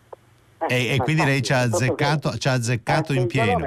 eh, 0.66 0.74
e, 0.74 0.94
e, 0.94 0.96
quindi 0.96 1.24
lei 1.24 1.42
ci 1.42 1.52
ha 1.52 1.60
azzeccato, 1.60 2.38
ci 2.38 2.48
ha 2.48 2.52
azzeccato 2.52 3.12
in 3.12 3.26
pieno 3.26 3.66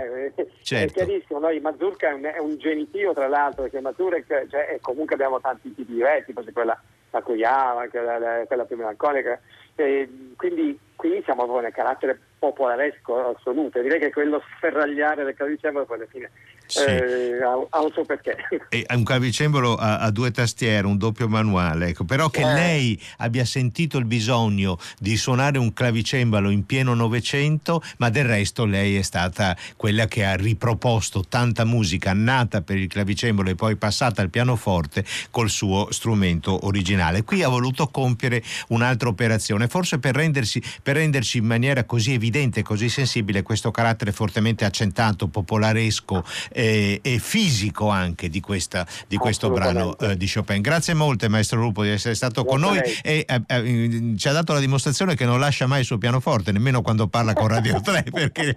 certo. 0.65 0.99
è 0.99 1.05
chiarissimo, 1.05 1.39
noi 1.39 1.59
Mazurka 1.59 2.09
è 2.09 2.13
un, 2.13 2.23
è 2.23 2.39
un, 2.39 2.57
genitivo 2.57 3.13
tra 3.13 3.27
l'altro, 3.27 3.63
perché 3.63 3.79
Mazurek, 3.79 4.47
cioè, 4.49 4.77
comunque 4.81 5.15
abbiamo 5.15 5.39
tanti 5.39 5.73
tipi 5.73 5.93
diversi, 5.93 6.33
c'è 6.33 6.51
quella 6.51 6.79
la 7.11 7.21
Kuyama, 7.21 7.87
quella, 7.87 8.43
quella 8.45 8.65
più 8.65 8.75
melanconica, 8.75 9.39
e 9.75 10.09
quindi 10.35 10.77
qui 11.07 11.21
siamo 11.23 11.43
proprio 11.43 11.61
nel 11.61 11.73
carattere 11.73 12.19
popolaresco 12.39 13.35
assoluto, 13.35 13.81
direi 13.81 13.99
che 13.99 14.11
quello 14.11 14.41
sferragliare 14.57 15.23
del 15.23 15.35
clavicembalo 15.35 15.85
poi 15.85 15.97
alla 15.97 16.07
fine 16.09 16.29
sì. 16.65 16.79
eh, 16.79 17.41
ha, 17.41 17.81
un 17.81 17.91
suo 17.91 18.03
perché. 18.03 18.35
E 18.69 18.85
un 18.89 19.03
clavicembalo 19.03 19.75
a, 19.75 19.99
a, 19.99 20.11
due 20.11 20.31
tastiere, 20.31 20.85
un 20.85 20.97
doppio 20.97 21.27
manuale, 21.27 21.87
ecco. 21.87 22.03
però 22.03 22.29
che 22.29 22.41
eh. 22.41 22.53
lei 22.53 23.01
abbia 23.17 23.45
sentito 23.45 23.97
il 23.97 24.05
bisogno 24.05 24.77
di 24.99 25.17
suonare 25.17 25.57
un 25.57 25.73
clavicembalo 25.73 26.49
in 26.49 26.65
pieno 26.65 26.93
Novecento, 26.93 27.81
ma 27.97 28.09
del 28.09 28.25
resto 28.25 28.65
lei 28.65 28.97
è 28.97 29.01
stata 29.01 29.55
quella 29.77 30.05
che 30.05 30.25
ha 30.25 30.35
riproposto 30.35 31.23
tanta 31.27 31.65
musica 31.65 32.13
nata 32.13 32.61
per 32.61 32.77
il 32.77 32.87
clavicembalo 32.87 33.49
e 33.49 33.55
poi 33.55 33.75
passata 33.75 34.21
al 34.21 34.29
pianoforte 34.29 35.03
col 35.31 35.49
suo 35.49 35.91
strumento 35.91 36.65
originale. 36.65 37.23
Qui 37.23 37.43
ha 37.43 37.49
voluto 37.49 37.87
compiere 37.87 38.41
un'altra 38.69 39.09
operazione, 39.09 39.67
forse 39.67 39.99
per 39.99 40.15
rendersi, 40.15 40.61
per 40.81 40.94
renderci 40.95 41.39
in 41.39 41.45
maniera 41.45 41.83
così 41.83 42.13
evidente 42.13 42.63
così 42.63 42.89
sensibile 42.89 43.43
questo 43.43 43.71
carattere 43.71 44.11
fortemente 44.11 44.65
accentato, 44.65 45.27
popolaresco 45.27 46.23
eh, 46.51 46.99
e 47.01 47.19
fisico 47.19 47.89
anche 47.89 48.29
di, 48.29 48.39
questa, 48.39 48.87
di 49.07 49.17
questo 49.17 49.49
brano 49.49 49.97
eh, 49.97 50.17
di 50.17 50.31
Chopin. 50.31 50.61
Grazie 50.61 50.93
molte 50.93 51.27
maestro 51.27 51.59
Lupo 51.59 51.83
di 51.83 51.89
essere 51.89 52.15
stato 52.15 52.43
Grazie 52.43 52.59
con 52.59 52.59
noi 52.59 52.79
e 53.03 53.25
eh, 53.27 53.41
eh, 53.47 54.13
ci 54.17 54.27
ha 54.27 54.31
dato 54.31 54.53
la 54.53 54.59
dimostrazione 54.59 55.15
che 55.15 55.25
non 55.25 55.39
lascia 55.39 55.67
mai 55.67 55.81
il 55.81 55.85
suo 55.85 55.97
pianoforte, 55.97 56.51
nemmeno 56.51 56.81
quando 56.81 57.07
parla 57.07 57.33
con 57.33 57.47
Radio 57.47 57.81
3 57.81 58.05
perché 58.11 58.55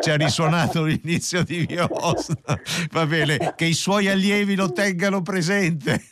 ci 0.00 0.10
ha 0.10 0.16
risuonato 0.16 0.84
l'inizio 0.84 1.42
di 1.44 1.66
Viosta. 1.66 2.58
Va 2.90 3.06
bene, 3.06 3.54
che 3.56 3.66
i 3.66 3.74
suoi 3.74 4.08
allievi 4.08 4.54
lo 4.54 4.72
tengano 4.72 5.22
presente. 5.22 6.02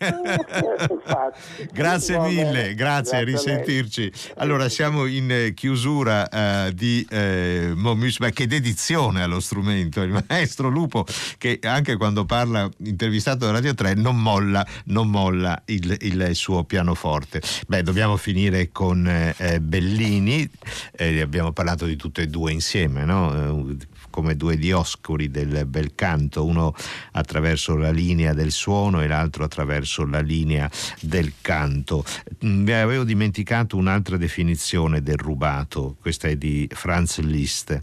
grazie 1.72 2.18
mille, 2.20 2.74
grazie, 2.74 3.18
a 3.18 3.24
risentirci. 3.24 4.12
Allora 4.36 4.68
siamo 4.68 5.06
in 5.06 5.27
eh, 5.30 5.54
chiusura 5.54 6.28
eh, 6.28 6.74
di 6.74 7.06
eh, 7.10 7.72
Momus, 7.74 8.18
ma 8.18 8.30
che 8.30 8.46
dedizione 8.46 9.22
allo 9.22 9.40
strumento, 9.40 10.02
il 10.02 10.24
maestro 10.28 10.68
Lupo 10.68 11.06
che 11.38 11.58
anche 11.62 11.96
quando 11.96 12.24
parla 12.24 12.68
intervistato 12.78 13.46
da 13.46 13.52
Radio 13.52 13.74
3 13.74 13.94
non 13.94 14.20
molla, 14.20 14.66
non 14.86 15.08
molla 15.08 15.60
il, 15.66 15.96
il, 16.00 16.30
suo 16.32 16.64
pianoforte. 16.64 17.42
Beh, 17.66 17.82
dobbiamo 17.82 18.16
finire 18.16 18.70
con 18.70 19.06
eh, 19.06 19.60
Bellini, 19.60 20.48
eh, 20.92 21.20
abbiamo 21.20 21.52
parlato 21.52 21.86
di 21.86 21.96
tutte 21.96 22.22
e 22.22 22.26
due 22.26 22.52
insieme, 22.52 23.04
no? 23.04 23.76
Come 24.10 24.36
due 24.36 24.56
dioscuri 24.56 25.30
del 25.30 25.66
bel 25.66 25.94
canto, 25.94 26.44
uno 26.44 26.74
attraverso 27.12 27.76
la 27.76 27.90
linea 27.90 28.32
del 28.32 28.50
suono 28.50 29.02
e 29.02 29.06
l'altro 29.06 29.44
attraverso 29.44 30.04
la 30.06 30.20
linea 30.20 30.70
del 31.00 31.34
canto. 31.40 32.04
Mi 32.40 32.62
mm, 32.62 32.68
avevo 32.68 33.04
dimenticato 33.04 33.76
un'altra 33.76 34.16
definizione 34.16 35.02
del 35.02 35.16
rubato, 35.16 35.96
questa 36.00 36.28
è 36.28 36.36
di 36.36 36.68
Franz 36.72 37.18
Liszt. 37.20 37.82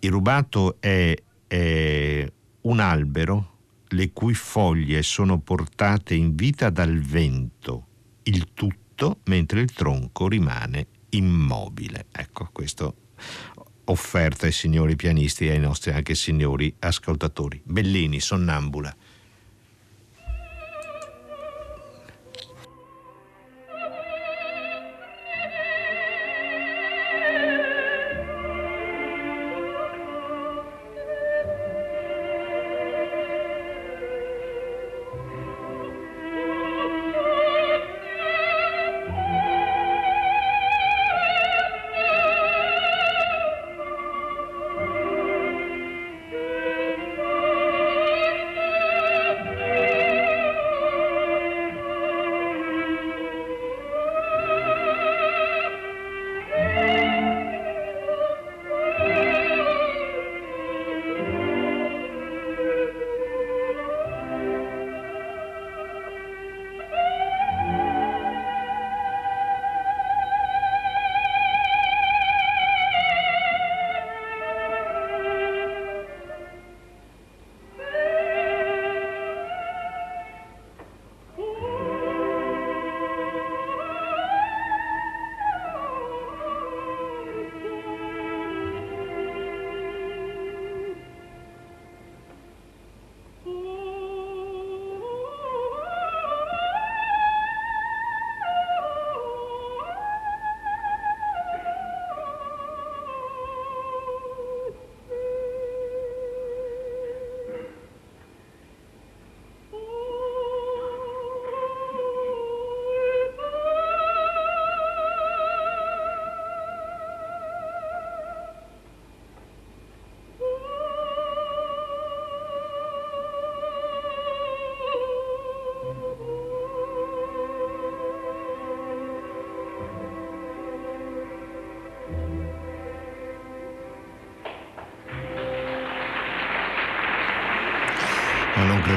Il 0.00 0.10
rubato 0.10 0.76
è, 0.80 1.14
è 1.46 2.32
un 2.62 2.80
albero 2.80 3.56
le 3.88 4.12
cui 4.12 4.34
foglie 4.34 5.02
sono 5.02 5.38
portate 5.38 6.14
in 6.14 6.34
vita 6.34 6.70
dal 6.70 6.98
vento, 6.98 7.86
il 8.24 8.48
tutto 8.52 9.20
mentre 9.24 9.60
il 9.60 9.72
tronco 9.72 10.28
rimane 10.28 10.86
immobile. 11.10 12.06
Ecco, 12.12 12.48
questo 12.52 12.94
offerta 13.90 14.46
ai 14.46 14.52
signori 14.52 14.96
pianisti 14.96 15.46
e 15.46 15.50
ai 15.50 15.60
nostri 15.60 15.92
anche 15.92 16.14
signori 16.14 16.74
ascoltatori. 16.78 17.60
Bellini, 17.64 18.20
sonnambula. 18.20 18.94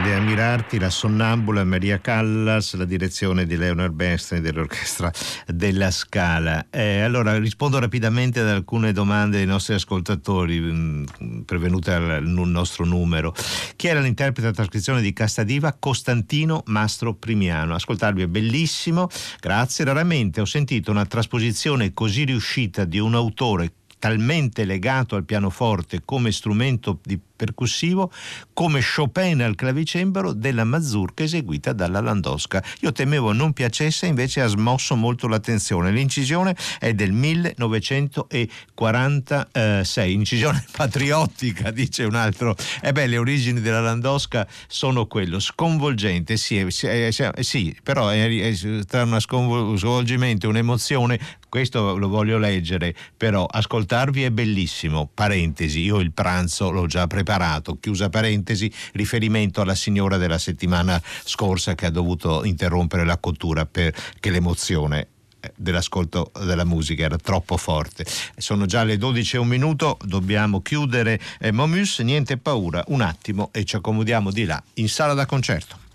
Ma 0.02 0.08
non 0.08 0.16
crede 0.16 0.16
a 0.16 0.20
mirarti, 0.20 0.80
la 0.80 0.90
sonnambula 0.90 1.64
Maria 1.64 2.02
Callas, 2.02 2.74
la 2.74 2.86
direzione 2.86 3.46
di 3.46 3.56
Leonard 3.56 3.94
Bernstein 3.94 4.42
dell'orchestra 4.42 5.12
della 5.46 5.92
Scala. 5.92 6.66
Eh, 6.72 7.02
allora 7.02 7.38
rispondo 7.38 7.78
rapidamente 7.78 8.40
ad 8.40 8.48
alcune 8.48 8.94
domande 8.94 9.38
dei 9.38 9.46
nostri 9.46 9.76
ascoltatori 9.76 10.60
mh, 10.60 11.06
mm, 11.24 11.40
pervenute 11.42 11.94
al 11.94 12.24
nostro 12.26 12.84
numero. 12.84 13.36
Chi 13.76 13.88
era 13.88 14.00
l'interprete 14.00 14.42
della 14.42 14.54
trascrizione 14.54 15.02
di 15.02 15.14
Castadiva? 15.14 15.76
Costantino 15.78 16.64
Mastro 16.66 17.14
Primiano. 17.14 17.76
Ascoltarvi 17.76 18.24
è 18.24 18.28
bellissimo, 18.28 19.08
grazie. 19.40 19.86
Raramente 19.86 20.42
ho 20.42 20.46
sentito 20.46 20.90
una 20.90 21.06
trasposizione 21.06 21.94
così 21.94 22.24
riuscita 22.24 22.86
di 22.86 22.98
un 22.98 23.14
autore 23.14 23.74
talmente 24.02 24.66
legato 24.66 25.16
al 25.16 25.26
pianoforte 25.26 26.02
come 26.04 26.32
strumento 26.32 27.00
di 27.04 27.20
percussivo 27.42 28.12
come 28.54 28.82
Chopin 28.84 29.42
al 29.42 29.56
clavicembalo 29.56 30.34
della 30.34 30.64
mazurka 30.64 31.24
eseguita 31.24 31.74
dalla 31.74 32.00
Landowska. 32.00 32.64
Io 32.82 32.92
temevo 32.92 33.32
non 33.32 33.52
piacesse, 33.52 34.06
invece 34.06 34.42
ha 34.42 34.48
smosso 34.48 34.96
molto 34.96 35.28
l'attenzione. 35.28 35.90
L'incisione 35.90 36.56
è 36.78 36.94
del 36.94 37.14
1946, 37.14 40.14
incisione 40.14 40.64
patriottica, 40.72 41.72
dice 41.72 42.04
un 42.04 42.14
altro. 42.14 42.56
E 42.80 42.90
eh 42.90 42.92
beh, 42.92 43.08
le 43.08 43.18
origini 43.18 43.60
della 43.60 43.82
Landowska 43.82 44.48
sono 44.68 45.08
quello, 45.08 45.40
sconvolgente, 45.40 46.38
sì, 46.38 46.58
è, 46.58 46.68
è, 46.68 47.10
sì 47.42 47.76
però 47.82 48.10
è, 48.10 48.54
tra 48.88 49.02
uno 49.04 49.20
sconvolgimento 49.20 50.46
e 50.46 50.50
un'emozione 50.50 51.40
questo 51.52 51.98
lo 51.98 52.08
voglio 52.08 52.38
leggere, 52.38 52.96
però 53.18 53.46
ascoltarvi 53.46 54.24
è 54.24 54.32
bellissimo. 54.32 55.10
Parentesi, 55.14 55.82
io 55.82 56.00
il 56.00 56.14
pranzo 56.14 56.70
l'ho 56.70 56.86
già 56.86 57.08
preparato 57.08 57.31
preparato, 57.32 57.78
chiusa 57.80 58.10
parentesi, 58.10 58.72
riferimento 58.94 59.62
alla 59.62 59.76
signora 59.76 60.18
della 60.18 60.38
settimana 60.38 61.02
scorsa 61.24 61.76
che 61.76 61.86
ha 61.86 61.90
dovuto 61.90 62.44
interrompere 62.44 63.06
la 63.06 63.18
cottura 63.18 63.66
perché 63.66 64.30
l'emozione 64.30 65.08
eh, 65.40 65.54
dell'ascolto 65.56 66.32
della 66.44 66.66
musica 66.66 67.06
era 67.06 67.16
troppo 67.16 67.56
forte. 67.56 68.06
Sono 68.36 68.66
già 68.66 68.84
le 68.84 68.98
12 68.98 69.38
e 69.38 69.40
un 69.40 69.48
minuto, 69.48 69.98
dobbiamo 70.04 70.62
chiudere 70.62 71.20
eh, 71.40 71.54
Momus, 71.54 72.00
niente 72.00 72.36
paura, 72.36 72.84
un 72.88 73.00
attimo 73.00 73.50
e 73.54 73.64
ci 73.64 73.78
accomodiamo 73.78 74.30
di 74.30 74.44
là 74.44 74.62
in 74.76 74.90
sala 74.90 75.14
da 75.14 75.26
concerto. 75.26 75.91